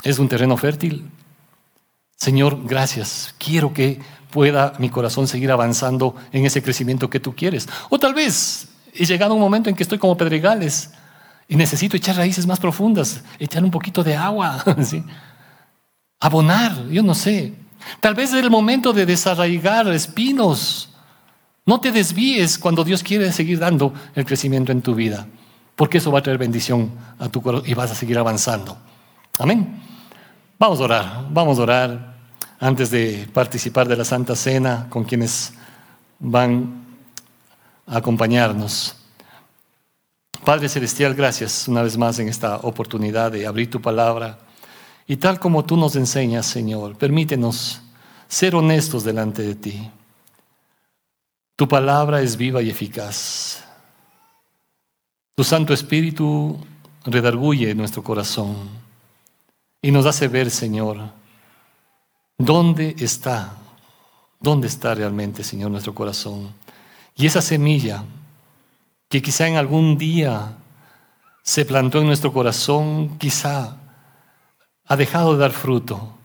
es 0.03 0.19
un 0.19 0.27
terreno 0.27 0.57
fértil. 0.57 1.09
Señor, 2.15 2.59
gracias. 2.65 3.35
Quiero 3.37 3.73
que 3.73 3.99
pueda 4.31 4.73
mi 4.79 4.89
corazón 4.89 5.27
seguir 5.27 5.51
avanzando 5.51 6.15
en 6.31 6.45
ese 6.45 6.63
crecimiento 6.63 7.09
que 7.09 7.19
tú 7.19 7.35
quieres. 7.35 7.67
O 7.89 7.99
tal 7.99 8.13
vez 8.13 8.67
he 8.97 9.05
llegado 9.05 9.33
a 9.33 9.35
un 9.35 9.41
momento 9.41 9.69
en 9.69 9.75
que 9.75 9.83
estoy 9.83 9.97
como 9.97 10.17
pedregales 10.17 10.91
y 11.47 11.55
necesito 11.55 11.95
echar 11.97 12.15
raíces 12.15 12.47
más 12.47 12.59
profundas, 12.59 13.23
echar 13.39 13.63
un 13.63 13.71
poquito 13.71 14.03
de 14.03 14.15
agua, 14.15 14.63
abonar, 16.19 16.87
yo 16.89 17.03
no 17.03 17.13
sé. 17.13 17.53
Tal 17.99 18.15
vez 18.15 18.33
es 18.33 18.43
el 18.43 18.49
momento 18.49 18.93
de 18.93 19.05
desarraigar 19.05 19.87
espinos 19.89 20.89
no 21.67 21.79
te 21.79 21.91
desvíes 21.91 22.59
cuando 22.59 22.83
Dios 22.83 23.01
quiere 23.01 23.31
seguir 23.31 23.57
dando 23.57 23.91
el 24.13 24.23
crecimiento 24.23 24.71
en 24.71 24.83
tu 24.83 24.93
vida, 24.93 25.25
porque 25.75 25.97
eso 25.97 26.11
va 26.11 26.19
a 26.19 26.21
traer 26.21 26.37
bendición 26.37 26.91
a 27.17 27.27
tu 27.27 27.41
corazón 27.41 27.67
y 27.67 27.73
vas 27.73 27.89
a 27.89 27.95
seguir 27.95 28.19
avanzando. 28.19 28.77
Amén. 29.39 29.81
Vamos 30.59 30.79
a 30.79 30.83
orar, 30.83 31.25
vamos 31.31 31.57
a 31.57 31.63
orar 31.63 32.15
antes 32.59 32.91
de 32.91 33.27
participar 33.33 33.87
de 33.87 33.97
la 33.97 34.05
Santa 34.05 34.35
Cena 34.35 34.85
con 34.89 35.05
quienes 35.05 35.53
van 36.19 36.84
acompañarnos. 37.85 38.95
Padre 40.43 40.69
Celestial, 40.69 41.15
gracias 41.15 41.67
una 41.67 41.81
vez 41.81 41.97
más 41.97 42.19
en 42.19 42.29
esta 42.29 42.57
oportunidad 42.57 43.31
de 43.31 43.47
abrir 43.47 43.69
tu 43.69 43.81
palabra. 43.81 44.39
Y 45.07 45.17
tal 45.17 45.39
como 45.39 45.65
tú 45.65 45.77
nos 45.77 45.95
enseñas, 45.95 46.45
Señor, 46.45 46.97
permítenos 46.97 47.81
ser 48.27 48.55
honestos 48.55 49.03
delante 49.03 49.41
de 49.41 49.55
ti. 49.55 49.91
Tu 51.55 51.67
palabra 51.67 52.21
es 52.21 52.35
viva 52.37 52.61
y 52.61 52.69
eficaz. 52.69 53.63
Tu 55.35 55.43
Santo 55.43 55.73
Espíritu 55.73 56.57
redarguye 57.05 57.73
nuestro 57.75 58.03
corazón 58.03 58.55
y 59.81 59.91
nos 59.91 60.05
hace 60.05 60.27
ver, 60.27 60.49
Señor, 60.49 61.11
dónde 62.37 62.95
está, 62.99 63.55
dónde 64.39 64.67
está 64.67 64.95
realmente, 64.95 65.43
Señor, 65.43 65.71
nuestro 65.71 65.93
corazón. 65.93 66.53
Y 67.15 67.25
esa 67.25 67.41
semilla 67.41 68.03
que 69.09 69.21
quizá 69.21 69.47
en 69.47 69.55
algún 69.55 69.97
día 69.97 70.57
se 71.41 71.65
plantó 71.65 71.99
en 71.99 72.07
nuestro 72.07 72.33
corazón, 72.33 73.17
quizá 73.17 73.77
ha 74.85 74.95
dejado 74.95 75.33
de 75.33 75.39
dar 75.39 75.51
fruto 75.51 76.15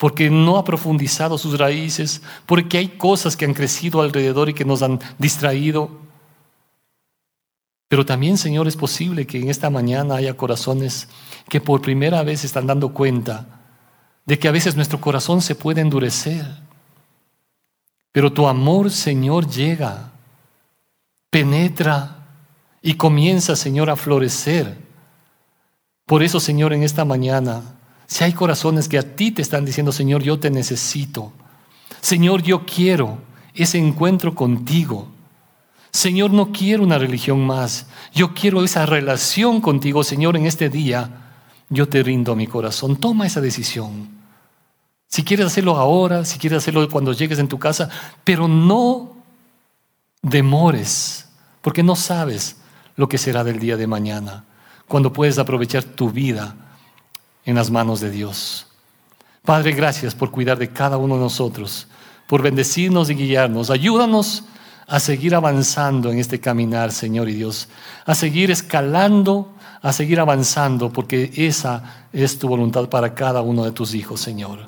porque 0.00 0.30
no 0.30 0.56
ha 0.56 0.64
profundizado 0.64 1.36
sus 1.36 1.58
raíces, 1.58 2.22
porque 2.46 2.78
hay 2.78 2.88
cosas 2.88 3.36
que 3.36 3.44
han 3.44 3.52
crecido 3.52 4.00
alrededor 4.00 4.48
y 4.48 4.54
que 4.54 4.64
nos 4.64 4.80
han 4.80 4.98
distraído. 5.18 5.90
Pero 7.86 8.06
también, 8.06 8.38
Señor, 8.38 8.66
es 8.66 8.76
posible 8.76 9.26
que 9.26 9.38
en 9.38 9.50
esta 9.50 9.68
mañana 9.68 10.14
haya 10.14 10.38
corazones 10.38 11.06
que 11.50 11.60
por 11.60 11.82
primera 11.82 12.22
vez 12.22 12.44
están 12.44 12.66
dando 12.66 12.94
cuenta 12.94 13.60
de 14.24 14.38
que 14.38 14.48
a 14.48 14.52
veces 14.52 14.74
nuestro 14.74 15.02
corazón 15.02 15.42
se 15.42 15.54
puede 15.54 15.82
endurecer. 15.82 16.46
Pero 18.12 18.32
tu 18.32 18.48
amor, 18.48 18.90
Señor, 18.90 19.48
llega, 19.48 20.12
penetra 21.30 22.26
y 22.82 22.94
comienza, 22.94 23.56
Señor, 23.56 23.90
a 23.90 23.96
florecer. 23.96 24.78
Por 26.06 26.22
eso, 26.22 26.40
Señor, 26.40 26.72
en 26.72 26.82
esta 26.82 27.04
mañana 27.04 27.76
si 28.10 28.24
hay 28.24 28.32
corazones 28.32 28.88
que 28.88 28.98
a 28.98 29.14
ti 29.14 29.30
te 29.30 29.40
están 29.40 29.64
diciendo, 29.64 29.92
Señor, 29.92 30.20
yo 30.24 30.40
te 30.40 30.50
necesito. 30.50 31.32
Señor, 32.00 32.42
yo 32.42 32.66
quiero 32.66 33.18
ese 33.54 33.78
encuentro 33.78 34.34
contigo. 34.34 35.06
Señor, 35.92 36.32
no 36.32 36.50
quiero 36.50 36.82
una 36.82 36.98
religión 36.98 37.46
más. 37.46 37.86
Yo 38.12 38.34
quiero 38.34 38.64
esa 38.64 38.84
relación 38.84 39.60
contigo, 39.60 40.02
Señor, 40.02 40.36
en 40.36 40.46
este 40.46 40.68
día. 40.68 41.28
Yo 41.68 41.88
te 41.88 42.02
rindo 42.02 42.34
mi 42.34 42.48
corazón. 42.48 42.96
Toma 42.96 43.28
esa 43.28 43.40
decisión. 43.40 44.08
Si 45.10 45.24
quieres 45.24 45.46
hacerlo 45.46 45.76
ahora, 45.76 46.24
si 46.24 46.38
quieres 46.38 46.58
hacerlo 46.58 46.88
cuando 46.88 47.12
llegues 47.12 47.40
en 47.40 47.48
tu 47.48 47.58
casa, 47.58 47.88
pero 48.22 48.46
no 48.46 49.16
demores, 50.22 51.28
porque 51.62 51.82
no 51.82 51.96
sabes 51.96 52.58
lo 52.94 53.08
que 53.08 53.18
será 53.18 53.42
del 53.42 53.58
día 53.58 53.76
de 53.76 53.88
mañana, 53.88 54.44
cuando 54.86 55.12
puedes 55.12 55.38
aprovechar 55.38 55.82
tu 55.82 56.10
vida 56.10 56.54
en 57.44 57.56
las 57.56 57.72
manos 57.72 57.98
de 57.98 58.10
Dios. 58.10 58.68
Padre, 59.44 59.72
gracias 59.72 60.14
por 60.14 60.30
cuidar 60.30 60.58
de 60.58 60.70
cada 60.70 60.96
uno 60.96 61.16
de 61.16 61.22
nosotros, 61.22 61.88
por 62.28 62.40
bendecirnos 62.40 63.10
y 63.10 63.14
guiarnos. 63.14 63.70
Ayúdanos 63.70 64.44
a 64.86 65.00
seguir 65.00 65.34
avanzando 65.34 66.12
en 66.12 66.20
este 66.20 66.38
caminar, 66.38 66.92
Señor 66.92 67.28
y 67.28 67.34
Dios, 67.34 67.68
a 68.06 68.14
seguir 68.14 68.52
escalando, 68.52 69.54
a 69.82 69.92
seguir 69.92 70.20
avanzando, 70.20 70.92
porque 70.92 71.32
esa 71.34 72.06
es 72.12 72.38
tu 72.38 72.46
voluntad 72.46 72.88
para 72.88 73.12
cada 73.12 73.42
uno 73.42 73.64
de 73.64 73.72
tus 73.72 73.92
hijos, 73.94 74.20
Señor. 74.20 74.60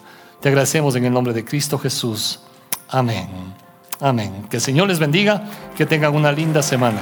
Te 0.43 0.49
agradecemos 0.49 0.97
en 0.97 1.05
el 1.05 1.13
nombre 1.13 1.33
de 1.33 1.45
Cristo 1.45 1.79
Jesús. 1.79 2.41
Amén. 2.89 3.29
Amén. 4.01 4.45
Que 4.51 4.57
el 4.57 4.63
Señor 4.63 4.89
les 4.89 4.99
bendiga, 4.99 5.45
que 5.77 5.87
tengan 5.87 6.17
una 6.17 6.33
linda 6.33 6.63
semana. 6.63 7.01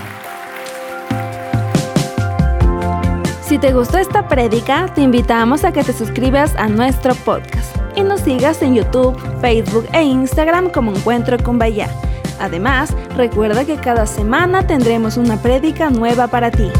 Si 3.42 3.58
te 3.58 3.72
gustó 3.72 3.96
esta 3.96 4.28
prédica, 4.28 4.92
te 4.94 5.00
invitamos 5.00 5.64
a 5.64 5.72
que 5.72 5.82
te 5.82 5.94
suscribas 5.94 6.54
a 6.56 6.68
nuestro 6.68 7.14
podcast 7.14 7.74
y 7.96 8.02
nos 8.02 8.20
sigas 8.20 8.60
en 8.60 8.74
YouTube, 8.74 9.18
Facebook 9.40 9.88
e 9.94 10.02
Instagram 10.02 10.70
como 10.70 10.94
Encuentro 10.94 11.38
con 11.42 11.58
Bahía. 11.58 11.88
Además, 12.38 12.94
recuerda 13.16 13.64
que 13.64 13.76
cada 13.76 14.06
semana 14.06 14.66
tendremos 14.66 15.16
una 15.16 15.40
prédica 15.40 15.88
nueva 15.88 16.28
para 16.28 16.50
ti. 16.50 16.70